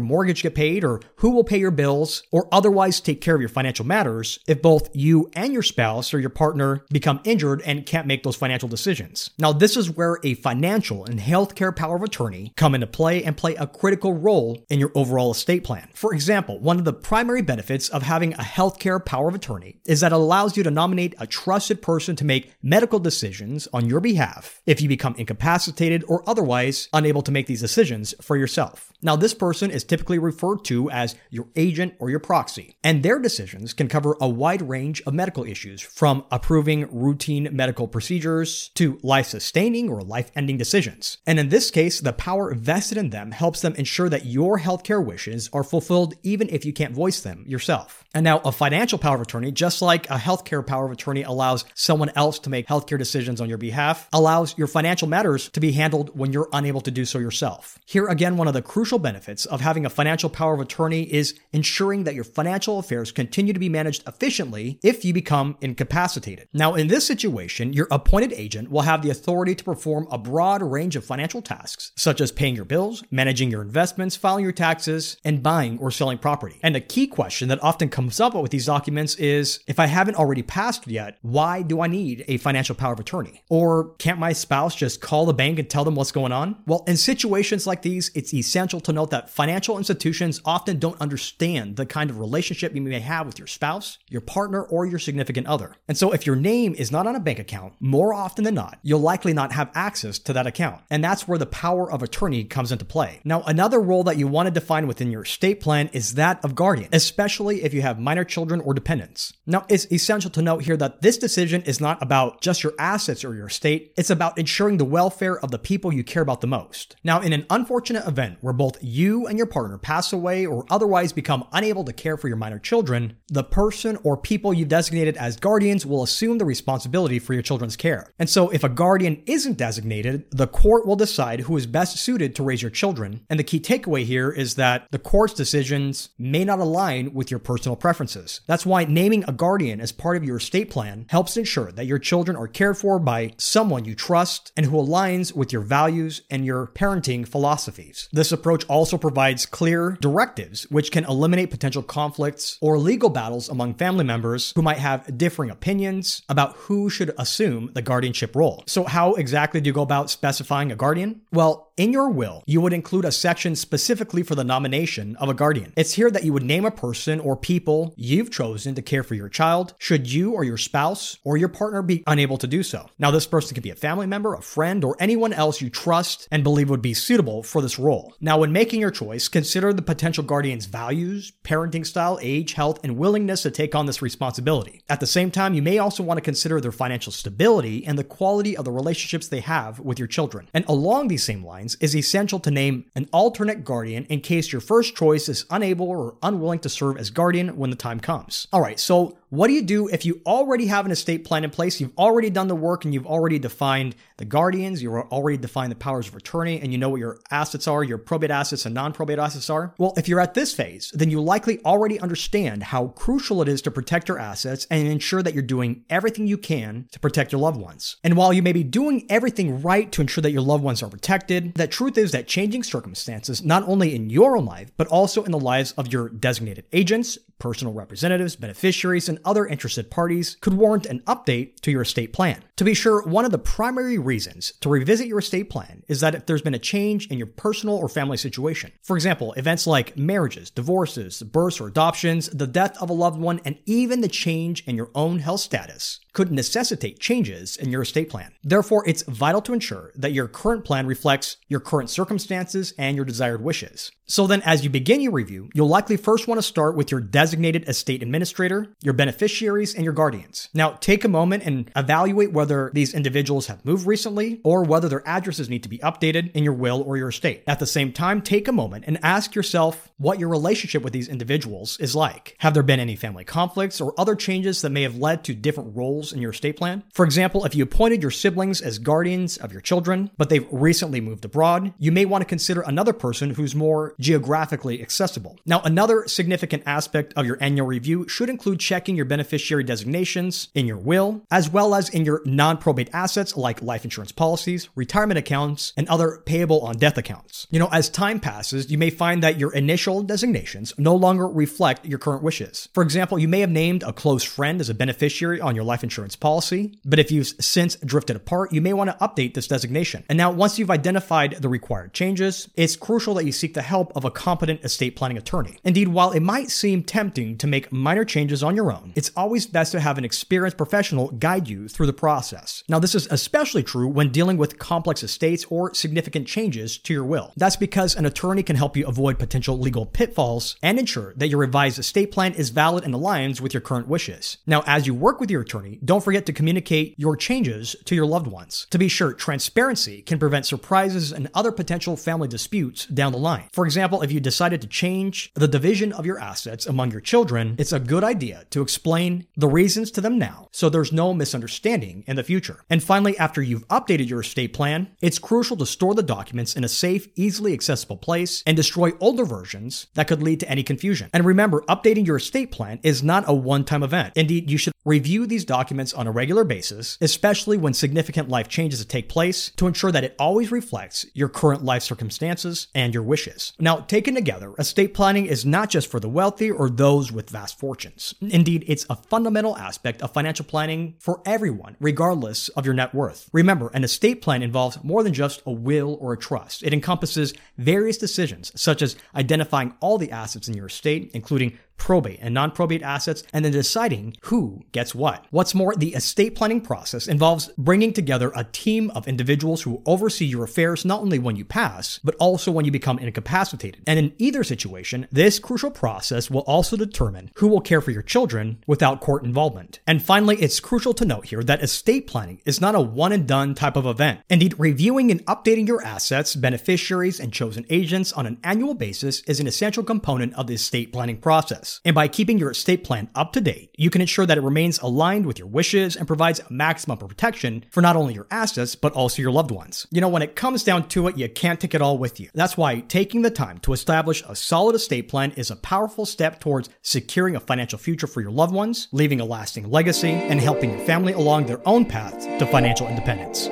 mortgage 0.00 0.42
get 0.42 0.54
paid 0.54 0.84
or 0.84 1.00
who 1.16 1.30
will 1.30 1.44
pay 1.44 1.58
your 1.58 1.70
bills 1.70 2.22
or 2.30 2.48
otherwise 2.52 3.00
take 3.00 3.20
care 3.20 3.34
of 3.34 3.40
your 3.40 3.48
financial 3.48 3.84
matters 3.84 4.38
if 4.46 4.62
both 4.62 4.88
you 4.94 5.30
and 5.34 5.52
your 5.52 5.62
spouse 5.62 6.14
or 6.14 6.18
your 6.18 6.30
partner 6.30 6.84
become 6.90 7.20
injured 7.24 7.62
and 7.62 7.86
can't 7.86 8.06
make 8.06 8.22
those 8.22 8.36
financial 8.36 8.68
decisions? 8.68 9.30
Now, 9.38 9.52
this 9.52 9.76
is 9.76 9.90
where 9.90 10.18
a 10.22 10.34
financial 10.34 11.04
and 11.04 11.18
healthcare 11.18 11.74
power 11.74 11.96
of 11.96 12.02
attorney 12.02 12.52
come 12.56 12.74
into 12.74 12.86
play 12.86 13.22
and 13.22 13.36
play 13.36 13.54
a 13.56 13.66
critical 13.66 14.14
role 14.14 14.64
in 14.70 14.78
your 14.78 14.92
overall 14.94 15.32
estate 15.32 15.64
plan. 15.64 15.88
For 15.94 16.14
example, 16.14 16.58
one 16.60 16.78
of 16.78 16.84
the 16.84 16.92
primary 16.92 17.42
benefits 17.42 17.88
of 17.88 18.02
having 18.02 18.34
a 18.34 18.38
healthcare 18.38 19.04
power 19.04 19.28
of 19.28 19.34
attorney 19.34 19.80
is 19.86 20.00
that 20.00 20.12
it 20.12 20.16
allows 20.16 20.56
you 20.56 20.62
to 20.62 20.70
nominate 20.70 21.14
a 21.18 21.26
trusted 21.26 21.82
person 21.82 22.16
to 22.16 22.24
make 22.24 22.52
medical 22.62 22.98
decisions 22.98 23.66
on 23.72 23.88
your 23.88 24.00
behalf 24.00 24.60
if 24.66 24.80
you 24.80 24.88
become 24.88 25.14
incapacitated 25.16 26.04
or 26.06 26.28
otherwise 26.28 26.88
unable 26.92 27.22
to 27.22 27.32
make 27.32 27.46
these 27.46 27.60
decisions 27.60 28.14
for 28.20 28.36
yourself. 28.36 28.92
Now, 29.02 29.16
this 29.16 29.34
person 29.42 29.72
is 29.72 29.82
typically 29.82 30.20
referred 30.20 30.64
to 30.64 30.88
as 30.92 31.16
your 31.28 31.48
agent 31.56 31.92
or 31.98 32.08
your 32.08 32.20
proxy, 32.20 32.76
and 32.84 33.02
their 33.02 33.18
decisions 33.18 33.72
can 33.72 33.88
cover 33.88 34.16
a 34.20 34.28
wide 34.28 34.62
range 34.62 35.02
of 35.02 35.12
medical 35.12 35.42
issues 35.42 35.80
from 35.80 36.24
approving 36.30 36.86
routine 36.92 37.48
medical 37.50 37.88
procedures 37.88 38.70
to 38.76 39.00
life 39.02 39.26
sustaining 39.26 39.88
or 39.88 40.00
life 40.00 40.30
ending 40.36 40.58
decisions. 40.58 41.18
And 41.26 41.40
in 41.40 41.48
this 41.48 41.72
case, 41.72 41.98
the 42.00 42.12
power 42.12 42.54
vested 42.54 42.96
in 42.96 43.10
them 43.10 43.32
helps 43.32 43.62
them 43.62 43.74
ensure 43.74 44.08
that 44.10 44.26
your 44.26 44.60
healthcare 44.60 45.04
wishes 45.04 45.50
are 45.52 45.64
fulfilled 45.64 46.14
even 46.22 46.48
if 46.48 46.64
you 46.64 46.72
can't 46.72 46.94
voice 46.94 47.20
them 47.20 47.44
yourself. 47.44 48.04
And 48.14 48.24
now, 48.24 48.38
a 48.44 48.52
financial 48.52 48.98
power 48.98 49.16
of 49.16 49.22
attorney, 49.22 49.50
just 49.50 49.80
like 49.80 50.08
a 50.10 50.18
healthcare 50.18 50.64
power 50.64 50.84
of 50.84 50.92
attorney 50.92 51.22
allows 51.22 51.64
someone 51.74 52.12
else 52.14 52.38
to 52.40 52.50
make 52.50 52.68
healthcare 52.68 52.98
decisions 52.98 53.40
on 53.40 53.48
your 53.48 53.58
behalf, 53.58 54.08
allows 54.12 54.56
your 54.58 54.66
financial 54.66 55.08
matters 55.08 55.48
to 55.48 55.60
be 55.60 55.72
handled 55.72 56.16
when 56.16 56.32
you're 56.32 56.48
unable 56.52 56.82
to 56.82 56.90
do 56.90 57.04
so 57.06 57.18
yourself. 57.18 57.78
Here 57.86 58.06
again, 58.06 58.36
one 58.36 58.48
of 58.48 58.54
the 58.54 58.60
crucial 58.60 58.98
benefits 58.98 59.31
of 59.46 59.60
having 59.60 59.86
a 59.86 59.90
financial 59.90 60.30
power 60.30 60.54
of 60.54 60.60
attorney 60.60 61.02
is 61.12 61.34
ensuring 61.52 62.04
that 62.04 62.14
your 62.14 62.24
financial 62.24 62.78
affairs 62.78 63.12
continue 63.12 63.52
to 63.52 63.60
be 63.60 63.68
managed 63.68 64.06
efficiently 64.06 64.78
if 64.82 65.04
you 65.04 65.12
become 65.12 65.56
incapacitated. 65.60 66.48
Now, 66.52 66.74
in 66.74 66.88
this 66.88 67.06
situation, 67.06 67.72
your 67.72 67.88
appointed 67.90 68.32
agent 68.32 68.70
will 68.70 68.82
have 68.82 69.02
the 69.02 69.10
authority 69.10 69.54
to 69.54 69.64
perform 69.64 70.06
a 70.10 70.18
broad 70.18 70.62
range 70.62 70.96
of 70.96 71.04
financial 71.04 71.42
tasks, 71.42 71.92
such 71.96 72.20
as 72.20 72.32
paying 72.32 72.56
your 72.56 72.64
bills, 72.64 73.02
managing 73.10 73.50
your 73.50 73.62
investments, 73.62 74.16
filing 74.16 74.44
your 74.44 74.52
taxes, 74.52 75.16
and 75.24 75.42
buying 75.42 75.78
or 75.78 75.90
selling 75.90 76.18
property. 76.18 76.58
And 76.62 76.76
a 76.76 76.80
key 76.80 77.06
question 77.06 77.48
that 77.48 77.62
often 77.62 77.88
comes 77.88 78.20
up 78.20 78.34
with 78.34 78.50
these 78.50 78.66
documents 78.66 79.14
is 79.16 79.60
if 79.66 79.78
I 79.78 79.86
haven't 79.86 80.16
already 80.16 80.42
passed 80.42 80.86
yet, 80.86 81.18
why 81.22 81.62
do 81.62 81.80
I 81.80 81.86
need 81.86 82.24
a 82.28 82.38
financial 82.38 82.74
power 82.74 82.94
of 82.94 83.00
attorney? 83.00 83.42
Or 83.48 83.94
can't 83.98 84.18
my 84.18 84.32
spouse 84.32 84.74
just 84.74 85.00
call 85.00 85.26
the 85.26 85.34
bank 85.34 85.58
and 85.58 85.68
tell 85.68 85.84
them 85.84 85.94
what's 85.94 86.12
going 86.12 86.32
on? 86.32 86.56
Well, 86.66 86.84
in 86.86 86.96
situations 86.96 87.66
like 87.66 87.82
these, 87.82 88.10
it's 88.14 88.32
essential 88.32 88.80
to 88.80 88.92
note 88.92 89.10
that 89.10 89.21
financial 89.30 89.78
institutions 89.78 90.40
often 90.44 90.78
don't 90.78 91.00
understand 91.00 91.76
the 91.76 91.86
kind 91.86 92.10
of 92.10 92.18
relationship 92.18 92.74
you 92.74 92.80
may 92.80 93.00
have 93.00 93.26
with 93.26 93.38
your 93.38 93.46
spouse, 93.46 93.98
your 94.08 94.20
partner, 94.20 94.62
or 94.62 94.86
your 94.86 94.98
significant 94.98 95.46
other. 95.46 95.76
And 95.88 95.96
so 95.96 96.12
if 96.12 96.26
your 96.26 96.36
name 96.36 96.74
is 96.74 96.92
not 96.92 97.06
on 97.06 97.16
a 97.16 97.20
bank 97.20 97.38
account, 97.38 97.74
more 97.80 98.14
often 98.14 98.44
than 98.44 98.54
not, 98.54 98.78
you'll 98.82 99.00
likely 99.00 99.32
not 99.32 99.52
have 99.52 99.70
access 99.74 100.18
to 100.20 100.32
that 100.32 100.46
account. 100.46 100.80
And 100.90 101.02
that's 101.02 101.26
where 101.26 101.38
the 101.38 101.46
power 101.46 101.90
of 101.90 102.02
attorney 102.02 102.44
comes 102.44 102.72
into 102.72 102.84
play. 102.84 103.20
Now, 103.24 103.42
another 103.42 103.80
role 103.80 104.04
that 104.04 104.16
you 104.16 104.28
want 104.28 104.46
to 104.46 104.50
define 104.50 104.86
within 104.86 105.10
your 105.10 105.22
estate 105.22 105.60
plan 105.60 105.90
is 105.92 106.14
that 106.14 106.44
of 106.44 106.54
guardian, 106.54 106.88
especially 106.92 107.62
if 107.62 107.74
you 107.74 107.82
have 107.82 107.98
minor 107.98 108.24
children 108.24 108.60
or 108.60 108.74
dependents. 108.74 109.32
Now, 109.46 109.64
it's 109.68 109.90
essential 109.92 110.30
to 110.30 110.42
note 110.42 110.64
here 110.64 110.76
that 110.76 111.02
this 111.02 111.18
decision 111.18 111.62
is 111.62 111.80
not 111.80 112.02
about 112.02 112.40
just 112.40 112.62
your 112.62 112.74
assets 112.78 113.24
or 113.24 113.34
your 113.34 113.46
estate, 113.46 113.92
it's 113.96 114.10
about 114.10 114.38
ensuring 114.38 114.76
the 114.76 114.84
welfare 114.84 115.38
of 115.38 115.50
the 115.50 115.58
people 115.58 115.92
you 115.92 116.04
care 116.04 116.22
about 116.22 116.40
the 116.40 116.46
most. 116.46 116.96
Now, 117.04 117.20
in 117.20 117.32
an 117.32 117.46
unfortunate 117.50 118.06
event 118.06 118.38
where 118.40 118.52
both 118.52 118.78
you 118.80 119.11
and 119.12 119.38
your 119.38 119.46
partner 119.46 119.78
pass 119.78 120.12
away 120.12 120.46
or 120.46 120.64
otherwise 120.70 121.12
become 121.12 121.46
unable 121.52 121.84
to 121.84 121.92
care 121.92 122.16
for 122.16 122.28
your 122.28 122.36
minor 122.36 122.58
children, 122.58 123.16
the 123.28 123.44
person 123.44 123.98
or 124.02 124.16
people 124.16 124.52
you've 124.52 124.68
designated 124.68 125.16
as 125.16 125.36
guardians 125.36 125.86
will 125.86 126.02
assume 126.02 126.38
the 126.38 126.44
responsibility 126.44 127.18
for 127.18 127.34
your 127.34 127.42
children's 127.42 127.76
care. 127.76 128.12
And 128.18 128.28
so, 128.28 128.48
if 128.50 128.64
a 128.64 128.68
guardian 128.68 129.22
isn't 129.26 129.58
designated, 129.58 130.24
the 130.30 130.46
court 130.46 130.86
will 130.86 130.96
decide 130.96 131.40
who 131.40 131.56
is 131.56 131.66
best 131.66 131.98
suited 131.98 132.34
to 132.36 132.42
raise 132.42 132.62
your 132.62 132.70
children. 132.70 133.24
And 133.28 133.38
the 133.38 133.44
key 133.44 133.60
takeaway 133.60 134.04
here 134.04 134.30
is 134.30 134.54
that 134.56 134.86
the 134.90 134.98
court's 134.98 135.34
decisions 135.34 136.10
may 136.18 136.44
not 136.44 136.58
align 136.58 137.14
with 137.14 137.30
your 137.30 137.40
personal 137.40 137.76
preferences. 137.76 138.40
That's 138.46 138.66
why 138.66 138.84
naming 138.84 139.24
a 139.28 139.32
guardian 139.32 139.80
as 139.80 139.92
part 139.92 140.16
of 140.16 140.24
your 140.24 140.36
estate 140.38 140.70
plan 140.70 141.06
helps 141.08 141.36
ensure 141.36 141.72
that 141.72 141.86
your 141.86 141.98
children 141.98 142.36
are 142.36 142.48
cared 142.48 142.78
for 142.78 142.98
by 142.98 143.34
someone 143.38 143.84
you 143.84 143.94
trust 143.94 144.52
and 144.56 144.66
who 144.66 144.76
aligns 144.76 145.34
with 145.34 145.52
your 145.52 145.62
values 145.62 146.22
and 146.30 146.44
your 146.44 146.68
parenting 146.68 147.26
philosophies. 147.26 148.08
This 148.12 148.32
approach 148.32 148.64
also 148.66 148.98
provides 149.02 149.44
clear 149.44 149.98
directives 150.00 150.62
which 150.70 150.90
can 150.90 151.04
eliminate 151.04 151.50
potential 151.50 151.82
conflicts 151.82 152.56
or 152.62 152.78
legal 152.78 153.10
battles 153.10 153.50
among 153.50 153.74
family 153.74 154.04
members 154.04 154.52
who 154.54 154.62
might 154.62 154.78
have 154.78 155.18
differing 155.18 155.50
opinions 155.50 156.22
about 156.28 156.54
who 156.56 156.88
should 156.88 157.12
assume 157.18 157.70
the 157.74 157.82
guardianship 157.82 158.34
role. 158.34 158.64
So, 158.66 158.84
how 158.84 159.14
exactly 159.14 159.60
do 159.60 159.68
you 159.68 159.74
go 159.74 159.82
about 159.82 160.08
specifying 160.08 160.72
a 160.72 160.76
guardian? 160.76 161.20
Well, 161.32 161.71
in 161.78 161.90
your 161.92 162.10
will, 162.10 162.42
you 162.46 162.60
would 162.60 162.74
include 162.74 163.06
a 163.06 163.12
section 163.12 163.56
specifically 163.56 164.22
for 164.22 164.34
the 164.34 164.44
nomination 164.44 165.16
of 165.16 165.30
a 165.30 165.34
guardian. 165.34 165.72
It's 165.74 165.94
here 165.94 166.10
that 166.10 166.22
you 166.22 166.32
would 166.34 166.42
name 166.42 166.66
a 166.66 166.70
person 166.70 167.18
or 167.18 167.34
people 167.34 167.94
you've 167.96 168.30
chosen 168.30 168.74
to 168.74 168.82
care 168.82 169.02
for 169.02 169.14
your 169.14 169.30
child, 169.30 169.74
should 169.78 170.12
you 170.12 170.32
or 170.32 170.44
your 170.44 170.58
spouse 170.58 171.18
or 171.24 171.38
your 171.38 171.48
partner 171.48 171.80
be 171.80 172.02
unable 172.06 172.36
to 172.38 172.46
do 172.46 172.62
so. 172.62 172.90
Now, 172.98 173.10
this 173.10 173.26
person 173.26 173.54
could 173.54 173.62
be 173.62 173.70
a 173.70 173.74
family 173.74 174.06
member, 174.06 174.34
a 174.34 174.42
friend, 174.42 174.84
or 174.84 174.96
anyone 175.00 175.32
else 175.32 175.62
you 175.62 175.70
trust 175.70 176.28
and 176.30 176.44
believe 176.44 176.68
would 176.68 176.82
be 176.82 176.92
suitable 176.92 177.42
for 177.42 177.62
this 177.62 177.78
role. 177.78 178.14
Now, 178.20 178.38
when 178.38 178.52
making 178.52 178.80
your 178.80 178.90
choice, 178.90 179.28
consider 179.28 179.72
the 179.72 179.80
potential 179.80 180.24
guardian's 180.24 180.66
values, 180.66 181.32
parenting 181.42 181.86
style, 181.86 182.18
age, 182.20 182.52
health, 182.52 182.80
and 182.84 182.98
willingness 182.98 183.42
to 183.42 183.50
take 183.50 183.74
on 183.74 183.86
this 183.86 184.02
responsibility. 184.02 184.82
At 184.90 185.00
the 185.00 185.06
same 185.06 185.30
time, 185.30 185.54
you 185.54 185.62
may 185.62 185.78
also 185.78 186.02
want 186.02 186.18
to 186.18 186.22
consider 186.22 186.60
their 186.60 186.70
financial 186.70 187.12
stability 187.12 187.86
and 187.86 187.98
the 187.98 188.04
quality 188.04 188.56
of 188.56 188.66
the 188.66 188.72
relationships 188.72 189.28
they 189.28 189.40
have 189.40 189.80
with 189.80 189.98
your 189.98 190.08
children. 190.08 190.48
And 190.52 190.66
along 190.68 191.08
these 191.08 191.24
same 191.24 191.42
lines, 191.42 191.61
is 191.80 191.96
essential 191.96 192.38
to 192.40 192.50
name 192.50 192.84
an 192.94 193.08
alternate 193.12 193.64
guardian 193.64 194.04
in 194.06 194.20
case 194.20 194.52
your 194.52 194.60
first 194.60 194.96
choice 194.96 195.28
is 195.28 195.44
unable 195.50 195.88
or 195.88 196.16
unwilling 196.22 196.58
to 196.60 196.68
serve 196.68 196.96
as 196.96 197.10
guardian 197.10 197.56
when 197.56 197.70
the 197.70 197.76
time 197.76 198.00
comes. 198.00 198.48
All 198.52 198.60
right, 198.60 198.78
so 198.78 199.16
what 199.32 199.48
do 199.48 199.54
you 199.54 199.62
do 199.62 199.88
if 199.88 200.04
you 200.04 200.20
already 200.26 200.66
have 200.66 200.84
an 200.84 200.92
estate 200.92 201.24
plan 201.24 201.42
in 201.42 201.48
place? 201.48 201.80
You've 201.80 201.96
already 201.96 202.28
done 202.28 202.48
the 202.48 202.54
work 202.54 202.84
and 202.84 202.92
you've 202.92 203.06
already 203.06 203.38
defined 203.38 203.96
the 204.18 204.26
guardians, 204.26 204.82
you've 204.82 204.92
already 204.92 205.38
defined 205.38 205.72
the 205.72 205.76
powers 205.76 206.06
of 206.06 206.14
attorney, 206.14 206.60
and 206.60 206.70
you 206.70 206.76
know 206.76 206.90
what 206.90 207.00
your 207.00 207.18
assets 207.30 207.66
are, 207.66 207.82
your 207.82 207.96
probate 207.96 208.30
assets 208.30 208.66
and 208.66 208.74
non 208.74 208.92
probate 208.92 209.18
assets 209.18 209.48
are? 209.48 209.72
Well, 209.78 209.94
if 209.96 210.06
you're 210.06 210.20
at 210.20 210.34
this 210.34 210.52
phase, 210.52 210.92
then 210.94 211.08
you 211.08 211.18
likely 211.22 211.64
already 211.64 211.98
understand 211.98 212.62
how 212.62 212.88
crucial 212.88 213.40
it 213.40 213.48
is 213.48 213.62
to 213.62 213.70
protect 213.70 214.06
your 214.06 214.18
assets 214.18 214.66
and 214.70 214.86
ensure 214.86 215.22
that 215.22 215.32
you're 215.32 215.42
doing 215.42 215.86
everything 215.88 216.26
you 216.26 216.36
can 216.36 216.86
to 216.92 217.00
protect 217.00 217.32
your 217.32 217.40
loved 217.40 217.58
ones. 217.58 217.96
And 218.04 218.18
while 218.18 218.34
you 218.34 218.42
may 218.42 218.52
be 218.52 218.62
doing 218.62 219.06
everything 219.08 219.62
right 219.62 219.90
to 219.92 220.02
ensure 220.02 220.20
that 220.20 220.32
your 220.32 220.42
loved 220.42 220.62
ones 220.62 220.82
are 220.82 220.90
protected, 220.90 221.54
the 221.54 221.66
truth 221.66 221.96
is 221.96 222.12
that 222.12 222.28
changing 222.28 222.64
circumstances, 222.64 223.42
not 223.42 223.66
only 223.66 223.94
in 223.94 224.10
your 224.10 224.36
own 224.36 224.44
life, 224.44 224.72
but 224.76 224.88
also 224.88 225.24
in 225.24 225.32
the 225.32 225.40
lives 225.40 225.72
of 225.78 225.90
your 225.90 226.10
designated 226.10 226.66
agents, 226.74 227.16
personal 227.38 227.72
representatives, 227.72 228.36
beneficiaries, 228.36 229.08
and 229.08 229.18
other 229.24 229.46
interested 229.46 229.90
parties 229.90 230.36
could 230.40 230.54
warrant 230.54 230.86
an 230.86 231.00
update 231.00 231.60
to 231.60 231.70
your 231.70 231.82
estate 231.82 232.12
plan. 232.12 232.42
To 232.56 232.64
be 232.64 232.74
sure, 232.74 233.02
one 233.02 233.24
of 233.24 233.32
the 233.32 233.38
primary 233.38 233.98
reasons 233.98 234.52
to 234.60 234.68
revisit 234.68 235.06
your 235.06 235.18
estate 235.18 235.50
plan 235.50 235.82
is 235.88 236.00
that 236.00 236.14
if 236.14 236.26
there's 236.26 236.42
been 236.42 236.54
a 236.54 236.58
change 236.58 237.08
in 237.08 237.18
your 237.18 237.26
personal 237.26 237.76
or 237.76 237.88
family 237.88 238.16
situation. 238.16 238.72
For 238.82 238.96
example, 238.96 239.32
events 239.34 239.66
like 239.66 239.96
marriages, 239.96 240.50
divorces, 240.50 241.22
births 241.22 241.60
or 241.60 241.68
adoptions, 241.68 242.28
the 242.28 242.46
death 242.46 242.80
of 242.80 242.90
a 242.90 242.94
loved 242.94 243.18
one, 243.18 243.40
and 243.44 243.58
even 243.66 244.00
the 244.00 244.08
change 244.08 244.66
in 244.66 244.76
your 244.76 244.90
own 244.94 245.18
health 245.18 245.40
status 245.40 246.00
could 246.12 246.30
necessitate 246.30 246.98
changes 246.98 247.56
in 247.56 247.70
your 247.70 247.82
estate 247.82 248.10
plan. 248.10 248.32
Therefore, 248.42 248.86
it's 248.86 249.02
vital 249.02 249.40
to 249.42 249.52
ensure 249.52 249.92
that 249.96 250.12
your 250.12 250.28
current 250.28 250.64
plan 250.64 250.86
reflects 250.86 251.38
your 251.48 251.60
current 251.60 251.90
circumstances 251.90 252.74
and 252.76 252.96
your 252.96 253.04
desired 253.04 253.42
wishes. 253.42 253.90
So 254.06 254.26
then, 254.26 254.42
as 254.42 254.62
you 254.62 254.68
begin 254.68 255.00
your 255.00 255.12
review, 255.12 255.48
you'll 255.54 255.68
likely 255.68 255.96
first 255.96 256.28
want 256.28 256.38
to 256.38 256.42
start 256.42 256.76
with 256.76 256.90
your 256.90 257.00
designated 257.00 257.66
estate 257.66 258.02
administrator, 258.02 258.74
your 258.82 258.92
beneficiaries, 259.12 259.74
and 259.74 259.84
your 259.84 259.92
guardians. 259.92 260.48
Now, 260.54 260.70
take 260.80 261.04
a 261.04 261.08
moment 261.08 261.44
and 261.44 261.70
evaluate 261.76 262.32
whether 262.32 262.70
these 262.72 262.94
individuals 262.94 263.46
have 263.46 263.64
moved 263.64 263.86
recently 263.86 264.40
or 264.42 264.64
whether 264.64 264.88
their 264.88 265.06
addresses 265.06 265.50
need 265.50 265.62
to 265.64 265.68
be 265.68 265.78
updated 265.78 266.32
in 266.32 266.44
your 266.44 266.54
will 266.54 266.82
or 266.82 266.96
your 266.96 267.10
estate. 267.10 267.44
At 267.46 267.58
the 267.58 267.66
same 267.66 267.92
time, 267.92 268.22
take 268.22 268.48
a 268.48 268.52
moment 268.52 268.84
and 268.86 268.98
ask 269.02 269.34
yourself 269.34 269.90
what 269.98 270.18
your 270.18 270.30
relationship 270.30 270.82
with 270.82 270.94
these 270.94 271.08
individuals 271.08 271.78
is 271.78 271.94
like. 271.94 272.36
Have 272.38 272.54
there 272.54 272.62
been 272.62 272.80
any 272.80 272.96
family 272.96 273.24
conflicts 273.24 273.80
or 273.80 273.94
other 273.98 274.16
changes 274.16 274.62
that 274.62 274.70
may 274.70 274.82
have 274.82 274.96
led 274.96 275.24
to 275.24 275.34
different 275.34 275.76
roles 275.76 276.12
in 276.12 276.22
your 276.22 276.32
estate 276.32 276.56
plan? 276.56 276.82
For 276.94 277.04
example, 277.04 277.44
if 277.44 277.54
you 277.54 277.62
appointed 277.62 278.00
your 278.00 278.10
siblings 278.10 278.62
as 278.62 278.78
guardians 278.78 279.36
of 279.36 279.52
your 279.52 279.60
children, 279.60 280.10
but 280.16 280.30
they've 280.30 280.48
recently 280.50 281.00
moved 281.00 281.24
abroad, 281.24 281.74
you 281.78 281.92
may 281.92 282.06
want 282.06 282.22
to 282.22 282.26
consider 282.26 282.62
another 282.62 282.94
person 282.94 283.34
who's 283.34 283.54
more 283.54 283.94
geographically 284.00 284.80
accessible. 284.80 285.38
Now, 285.44 285.60
another 285.62 286.08
significant 286.08 286.62
aspect 286.64 287.12
of 287.14 287.26
your 287.26 287.36
annual 287.40 287.66
review 287.66 288.08
should 288.08 288.30
include 288.30 288.60
checking 288.60 288.96
your 288.96 289.01
beneficiary 289.04 289.64
designations 289.64 290.48
in 290.54 290.66
your 290.66 290.78
will, 290.78 291.22
as 291.30 291.50
well 291.50 291.74
as 291.74 291.88
in 291.88 292.04
your 292.04 292.22
non 292.24 292.58
probate 292.58 292.90
assets 292.92 293.36
like 293.36 293.62
life 293.62 293.84
insurance 293.84 294.12
policies, 294.12 294.68
retirement 294.74 295.18
accounts, 295.18 295.72
and 295.76 295.88
other 295.88 296.22
payable 296.24 296.60
on 296.60 296.76
death 296.76 296.98
accounts. 296.98 297.46
You 297.50 297.58
know, 297.58 297.68
as 297.72 297.88
time 297.88 298.20
passes, 298.20 298.70
you 298.70 298.78
may 298.78 298.90
find 298.90 299.22
that 299.22 299.38
your 299.38 299.52
initial 299.54 300.02
designations 300.02 300.72
no 300.78 300.94
longer 300.94 301.28
reflect 301.28 301.86
your 301.86 301.98
current 301.98 302.22
wishes. 302.22 302.68
For 302.74 302.82
example, 302.82 303.18
you 303.18 303.28
may 303.28 303.40
have 303.40 303.50
named 303.50 303.82
a 303.82 303.92
close 303.92 304.24
friend 304.24 304.60
as 304.60 304.68
a 304.68 304.74
beneficiary 304.74 305.40
on 305.40 305.54
your 305.54 305.64
life 305.64 305.82
insurance 305.82 306.16
policy, 306.16 306.78
but 306.84 306.98
if 306.98 307.10
you've 307.10 307.28
since 307.40 307.76
drifted 307.76 308.16
apart, 308.16 308.52
you 308.52 308.60
may 308.60 308.72
want 308.72 308.90
to 308.90 308.96
update 309.06 309.34
this 309.34 309.48
designation. 309.48 310.04
And 310.08 310.16
now, 310.16 310.30
once 310.30 310.58
you've 310.58 310.70
identified 310.70 311.36
the 311.40 311.48
required 311.48 311.92
changes, 311.92 312.48
it's 312.56 312.76
crucial 312.76 313.14
that 313.14 313.24
you 313.24 313.32
seek 313.32 313.54
the 313.54 313.62
help 313.62 313.92
of 313.96 314.04
a 314.04 314.10
competent 314.10 314.64
estate 314.64 314.96
planning 314.96 315.18
attorney. 315.18 315.58
Indeed, 315.64 315.88
while 315.88 316.12
it 316.12 316.20
might 316.20 316.50
seem 316.50 316.82
tempting 316.82 317.38
to 317.38 317.46
make 317.46 317.72
minor 317.72 318.04
changes 318.04 318.42
on 318.42 318.56
your 318.56 318.72
own, 318.72 318.81
it's 318.94 319.12
always 319.16 319.46
best 319.46 319.72
to 319.72 319.80
have 319.80 319.98
an 319.98 320.04
experienced 320.04 320.56
professional 320.56 321.10
guide 321.10 321.48
you 321.48 321.68
through 321.68 321.86
the 321.86 321.92
process. 321.92 322.64
Now, 322.68 322.78
this 322.78 322.94
is 322.94 323.06
especially 323.10 323.62
true 323.62 323.88
when 323.88 324.10
dealing 324.10 324.36
with 324.36 324.58
complex 324.58 325.02
estates 325.02 325.44
or 325.50 325.74
significant 325.74 326.26
changes 326.26 326.78
to 326.78 326.92
your 326.92 327.04
will. 327.04 327.32
That's 327.36 327.56
because 327.56 327.94
an 327.94 328.06
attorney 328.06 328.42
can 328.42 328.56
help 328.56 328.76
you 328.76 328.86
avoid 328.86 329.18
potential 329.18 329.58
legal 329.58 329.86
pitfalls 329.86 330.56
and 330.62 330.78
ensure 330.78 331.14
that 331.16 331.28
your 331.28 331.38
revised 331.38 331.78
estate 331.78 332.12
plan 332.12 332.34
is 332.34 332.50
valid 332.50 332.84
and 332.84 332.94
aligns 332.94 333.40
with 333.40 333.54
your 333.54 333.60
current 333.60 333.88
wishes. 333.88 334.38
Now, 334.46 334.62
as 334.66 334.86
you 334.86 334.94
work 334.94 335.20
with 335.20 335.30
your 335.30 335.42
attorney, 335.42 335.78
don't 335.84 336.04
forget 336.04 336.26
to 336.26 336.32
communicate 336.32 336.98
your 336.98 337.16
changes 337.16 337.76
to 337.84 337.94
your 337.94 338.06
loved 338.06 338.26
ones. 338.26 338.66
To 338.70 338.78
be 338.78 338.88
sure, 338.88 339.12
transparency 339.12 340.02
can 340.02 340.18
prevent 340.18 340.46
surprises 340.46 341.12
and 341.12 341.28
other 341.34 341.52
potential 341.52 341.96
family 341.96 342.28
disputes 342.28 342.86
down 342.86 343.12
the 343.12 343.18
line. 343.18 343.44
For 343.52 343.64
example, 343.64 344.02
if 344.02 344.12
you 344.12 344.20
decided 344.20 344.60
to 344.62 344.68
change 344.68 345.30
the 345.34 345.48
division 345.48 345.92
of 345.92 346.06
your 346.06 346.18
assets 346.18 346.66
among 346.66 346.90
your 346.90 347.00
children, 347.00 347.56
it's 347.58 347.72
a 347.72 347.80
good 347.80 348.04
idea 348.04 348.44
to 348.50 348.62
explain 348.72 349.26
the 349.36 349.48
reasons 349.48 349.90
to 349.90 350.00
them 350.00 350.18
now 350.18 350.48
so 350.50 350.70
there's 350.70 350.92
no 350.92 351.12
misunderstanding 351.12 352.04
in 352.06 352.16
the 352.16 352.24
future. 352.24 352.64
And 352.70 352.82
finally, 352.82 353.18
after 353.18 353.42
you've 353.42 353.68
updated 353.68 354.08
your 354.08 354.20
estate 354.20 354.54
plan, 354.54 354.88
it's 355.02 355.18
crucial 355.18 355.58
to 355.58 355.66
store 355.66 355.94
the 355.94 356.02
documents 356.02 356.56
in 356.56 356.64
a 356.64 356.68
safe, 356.68 357.06
easily 357.14 357.52
accessible 357.52 357.98
place 357.98 358.42
and 358.46 358.56
destroy 358.56 358.92
older 358.98 359.26
versions 359.26 359.88
that 359.92 360.08
could 360.08 360.22
lead 360.22 360.40
to 360.40 360.48
any 360.48 360.62
confusion. 360.62 361.10
And 361.12 361.26
remember, 361.26 361.60
updating 361.68 362.06
your 362.06 362.16
estate 362.16 362.50
plan 362.50 362.80
is 362.82 363.02
not 363.02 363.24
a 363.26 363.34
one 363.34 363.64
time 363.64 363.82
event. 363.82 364.14
Indeed, 364.16 364.50
you 364.50 364.56
should 364.56 364.72
review 364.84 365.26
these 365.26 365.44
documents 365.44 365.94
on 365.94 366.06
a 366.06 366.10
regular 366.10 366.44
basis, 366.44 366.98
especially 367.00 367.56
when 367.56 367.74
significant 367.74 368.28
life 368.28 368.48
changes 368.48 368.84
take 368.84 369.08
place, 369.08 369.52
to 369.56 369.66
ensure 369.66 369.92
that 369.92 370.04
it 370.04 370.16
always 370.18 370.50
reflects 370.50 371.06
your 371.14 371.28
current 371.28 371.62
life 371.64 371.82
circumstances 371.82 372.68
and 372.74 372.92
your 372.92 373.02
wishes. 373.02 373.52
Now, 373.58 373.80
taken 373.80 374.14
together, 374.14 374.52
estate 374.58 374.94
planning 374.94 375.26
is 375.26 375.46
not 375.46 375.70
just 375.70 375.90
for 375.90 376.00
the 376.00 376.08
wealthy 376.08 376.50
or 376.50 376.68
those 376.68 377.12
with 377.12 377.30
vast 377.30 377.58
fortunes. 377.58 378.14
Indeed, 378.20 378.61
it's 378.66 378.86
a 378.88 378.96
fundamental 378.96 379.56
aspect 379.56 380.02
of 380.02 380.12
financial 380.12 380.44
planning 380.44 380.94
for 380.98 381.20
everyone, 381.24 381.76
regardless 381.80 382.48
of 382.50 382.64
your 382.64 382.74
net 382.74 382.94
worth. 382.94 383.28
Remember, 383.32 383.70
an 383.74 383.84
estate 383.84 384.22
plan 384.22 384.42
involves 384.42 384.82
more 384.82 385.02
than 385.02 385.12
just 385.12 385.42
a 385.46 385.52
will 385.52 385.98
or 386.00 386.12
a 386.12 386.18
trust. 386.18 386.62
It 386.62 386.72
encompasses 386.72 387.34
various 387.58 387.98
decisions, 387.98 388.52
such 388.60 388.82
as 388.82 388.96
identifying 389.14 389.74
all 389.80 389.98
the 389.98 390.10
assets 390.10 390.48
in 390.48 390.54
your 390.54 390.66
estate, 390.66 391.10
including 391.14 391.58
probate 391.82 392.20
and 392.22 392.32
non 392.32 392.52
probate 392.52 392.80
assets, 392.82 393.24
and 393.32 393.44
then 393.44 393.50
deciding 393.50 394.16
who 394.22 394.62
gets 394.70 394.94
what. 394.94 395.26
What's 395.30 395.52
more, 395.52 395.74
the 395.74 395.94
estate 395.94 396.36
planning 396.36 396.60
process 396.60 397.08
involves 397.08 397.50
bringing 397.58 397.92
together 397.92 398.30
a 398.36 398.44
team 398.44 398.92
of 398.94 399.08
individuals 399.08 399.62
who 399.62 399.82
oversee 399.84 400.24
your 400.24 400.44
affairs 400.44 400.84
not 400.84 401.00
only 401.00 401.18
when 401.18 401.34
you 401.34 401.44
pass, 401.44 401.98
but 402.04 402.14
also 402.20 402.52
when 402.52 402.64
you 402.64 402.70
become 402.70 403.00
incapacitated. 403.00 403.82
And 403.84 403.98
in 403.98 404.12
either 404.18 404.44
situation, 404.44 405.08
this 405.10 405.40
crucial 405.40 405.72
process 405.72 406.30
will 406.30 406.42
also 406.42 406.76
determine 406.76 407.32
who 407.34 407.48
will 407.48 407.60
care 407.60 407.80
for 407.80 407.90
your 407.90 408.02
children 408.02 408.62
without 408.68 409.00
court 409.00 409.24
involvement. 409.24 409.80
And 409.84 410.00
finally, 410.00 410.36
it's 410.36 410.60
crucial 410.60 410.94
to 410.94 411.04
note 411.04 411.26
here 411.26 411.42
that 411.42 411.64
estate 411.64 412.06
planning 412.06 412.40
is 412.46 412.60
not 412.60 412.76
a 412.76 412.80
one 412.80 413.10
and 413.10 413.26
done 413.26 413.56
type 413.56 413.74
of 413.74 413.86
event. 413.86 414.20
Indeed, 414.30 414.54
reviewing 414.56 415.10
and 415.10 415.26
updating 415.26 415.66
your 415.66 415.82
assets, 415.82 416.36
beneficiaries, 416.36 417.18
and 417.18 417.32
chosen 417.32 417.66
agents 417.70 418.12
on 418.12 418.26
an 418.26 418.38
annual 418.44 418.74
basis 418.74 419.20
is 419.22 419.40
an 419.40 419.48
essential 419.48 419.82
component 419.82 420.32
of 420.34 420.46
the 420.46 420.54
estate 420.54 420.92
planning 420.92 421.16
process. 421.16 421.71
And 421.84 421.94
by 421.94 422.08
keeping 422.08 422.38
your 422.38 422.50
estate 422.50 422.84
plan 422.84 423.08
up 423.14 423.32
to 423.32 423.40
date, 423.40 423.74
you 423.76 423.90
can 423.90 424.00
ensure 424.00 424.26
that 424.26 424.38
it 424.38 424.42
remains 424.42 424.78
aligned 424.78 425.26
with 425.26 425.38
your 425.38 425.48
wishes 425.48 425.96
and 425.96 426.06
provides 426.06 426.40
maximum 426.50 426.98
protection 426.98 427.64
for 427.70 427.80
not 427.80 427.96
only 427.96 428.14
your 428.14 428.26
assets, 428.30 428.74
but 428.74 428.92
also 428.92 429.22
your 429.22 429.32
loved 429.32 429.50
ones. 429.50 429.86
You 429.90 430.00
know, 430.00 430.08
when 430.08 430.22
it 430.22 430.36
comes 430.36 430.64
down 430.64 430.88
to 430.88 431.08
it, 431.08 431.16
you 431.16 431.28
can't 431.28 431.60
take 431.60 431.74
it 431.74 431.82
all 431.82 431.98
with 431.98 432.20
you. 432.20 432.28
That's 432.34 432.56
why 432.56 432.80
taking 432.80 433.22
the 433.22 433.30
time 433.30 433.58
to 433.58 433.72
establish 433.72 434.22
a 434.28 434.36
solid 434.36 434.74
estate 434.74 435.08
plan 435.08 435.32
is 435.32 435.50
a 435.50 435.56
powerful 435.56 436.06
step 436.06 436.40
towards 436.40 436.68
securing 436.82 437.36
a 437.36 437.40
financial 437.40 437.78
future 437.78 438.06
for 438.06 438.20
your 438.20 438.32
loved 438.32 438.54
ones, 438.54 438.88
leaving 438.92 439.20
a 439.20 439.24
lasting 439.24 439.70
legacy, 439.70 440.10
and 440.10 440.40
helping 440.40 440.70
your 440.70 440.86
family 440.86 441.12
along 441.12 441.46
their 441.46 441.66
own 441.66 441.84
path 441.84 442.20
to 442.38 442.46
financial 442.46 442.88
independence. 442.88 443.48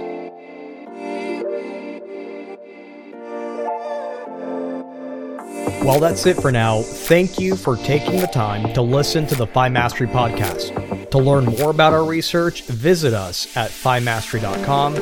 Well, 5.91 5.99
that's 5.99 6.25
it 6.25 6.41
for 6.41 6.53
now. 6.53 6.83
Thank 6.83 7.41
you 7.41 7.57
for 7.57 7.77
taking 7.77 8.21
the 8.21 8.29
time 8.29 8.73
to 8.75 8.81
listen 8.81 9.27
to 9.27 9.35
the 9.35 9.49
FI 9.49 9.71
Mastery 9.71 10.07
podcast. 10.07 11.11
To 11.11 11.19
learn 11.19 11.47
more 11.47 11.71
about 11.71 11.93
our 11.93 12.05
research, 12.05 12.63
visit 12.67 13.13
us 13.13 13.57
at 13.57 13.73
FIMastery.com 13.73 14.95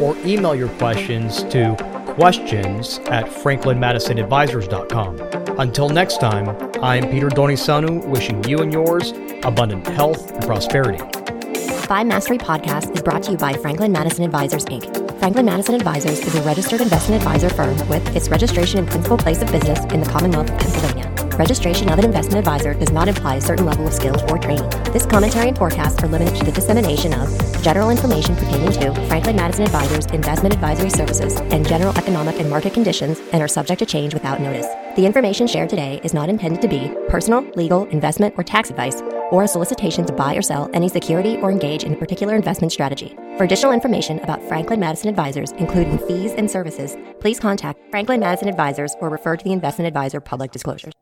or 0.00 0.16
email 0.24 0.54
your 0.54 0.68
questions 0.78 1.42
to 1.50 1.74
questions 2.14 3.00
at 3.06 3.26
franklinmadisonadvisors.com. 3.26 5.58
Until 5.58 5.88
next 5.88 6.20
time, 6.20 6.50
I'm 6.80 7.10
Peter 7.10 7.28
Donisanu, 7.28 8.06
wishing 8.06 8.44
you 8.44 8.58
and 8.58 8.72
yours 8.72 9.14
abundant 9.42 9.84
health 9.88 10.30
and 10.30 10.44
prosperity. 10.44 11.02
FI 11.88 12.04
Mastery 12.04 12.38
Podcast 12.38 12.94
is 12.94 13.02
brought 13.02 13.24
to 13.24 13.32
you 13.32 13.36
by 13.36 13.54
Franklin 13.54 13.90
Madison 13.90 14.22
Advisors, 14.22 14.64
Inc. 14.66 14.95
Franklin 15.26 15.46
Madison 15.46 15.74
Advisors 15.74 16.20
is 16.20 16.36
a 16.36 16.42
registered 16.42 16.80
investment 16.80 17.20
advisor 17.20 17.48
firm 17.48 17.76
with 17.88 18.14
its 18.14 18.28
registration 18.28 18.78
and 18.78 18.88
principal 18.88 19.18
place 19.18 19.42
of 19.42 19.50
business 19.50 19.80
in 19.92 19.98
the 19.98 20.08
Commonwealth 20.08 20.48
of 20.48 20.56
Pennsylvania. 20.56 21.36
Registration 21.36 21.90
of 21.90 21.98
an 21.98 22.04
investment 22.04 22.38
advisor 22.38 22.74
does 22.74 22.92
not 22.92 23.08
imply 23.08 23.34
a 23.34 23.40
certain 23.40 23.66
level 23.66 23.88
of 23.88 23.92
skill 23.92 24.14
or 24.30 24.38
training. 24.38 24.70
This 24.92 25.04
commentary 25.04 25.48
and 25.48 25.58
forecast 25.58 26.00
are 26.04 26.06
limited 26.06 26.36
to 26.36 26.44
the 26.44 26.52
dissemination 26.52 27.12
of 27.12 27.28
general 27.60 27.90
information 27.90 28.36
pertaining 28.36 28.70
to 28.70 28.94
Franklin 29.08 29.34
Madison 29.34 29.64
Advisors 29.64 30.06
investment 30.12 30.54
advisory 30.54 30.90
services 30.90 31.34
and 31.50 31.66
general 31.66 31.98
economic 31.98 32.38
and 32.38 32.48
market 32.48 32.72
conditions 32.72 33.18
and 33.32 33.42
are 33.42 33.48
subject 33.48 33.80
to 33.80 33.84
change 33.84 34.14
without 34.14 34.40
notice. 34.40 34.68
The 34.94 35.06
information 35.06 35.48
shared 35.48 35.70
today 35.70 36.00
is 36.04 36.14
not 36.14 36.28
intended 36.28 36.62
to 36.62 36.68
be 36.68 36.94
personal, 37.08 37.42
legal, 37.56 37.86
investment, 37.86 38.36
or 38.38 38.44
tax 38.44 38.70
advice 38.70 39.02
or 39.32 39.42
a 39.42 39.48
solicitation 39.48 40.06
to 40.06 40.12
buy 40.12 40.36
or 40.36 40.42
sell 40.42 40.70
any 40.72 40.88
security 40.88 41.36
or 41.38 41.50
engage 41.50 41.82
in 41.82 41.94
a 41.94 41.96
particular 41.96 42.36
investment 42.36 42.72
strategy. 42.72 43.16
For 43.36 43.44
additional 43.44 43.72
information 43.72 44.18
about 44.20 44.42
Franklin 44.44 44.80
Madison 44.80 45.10
Advisors, 45.10 45.52
including 45.58 45.98
fees 45.98 46.32
and 46.32 46.50
services, 46.50 46.96
please 47.20 47.38
contact 47.38 47.78
Franklin 47.90 48.20
Madison 48.20 48.48
Advisors 48.48 48.96
or 48.98 49.10
refer 49.10 49.36
to 49.36 49.44
the 49.44 49.52
Investment 49.52 49.86
Advisor 49.86 50.20
public 50.22 50.52
disclosures. 50.52 50.94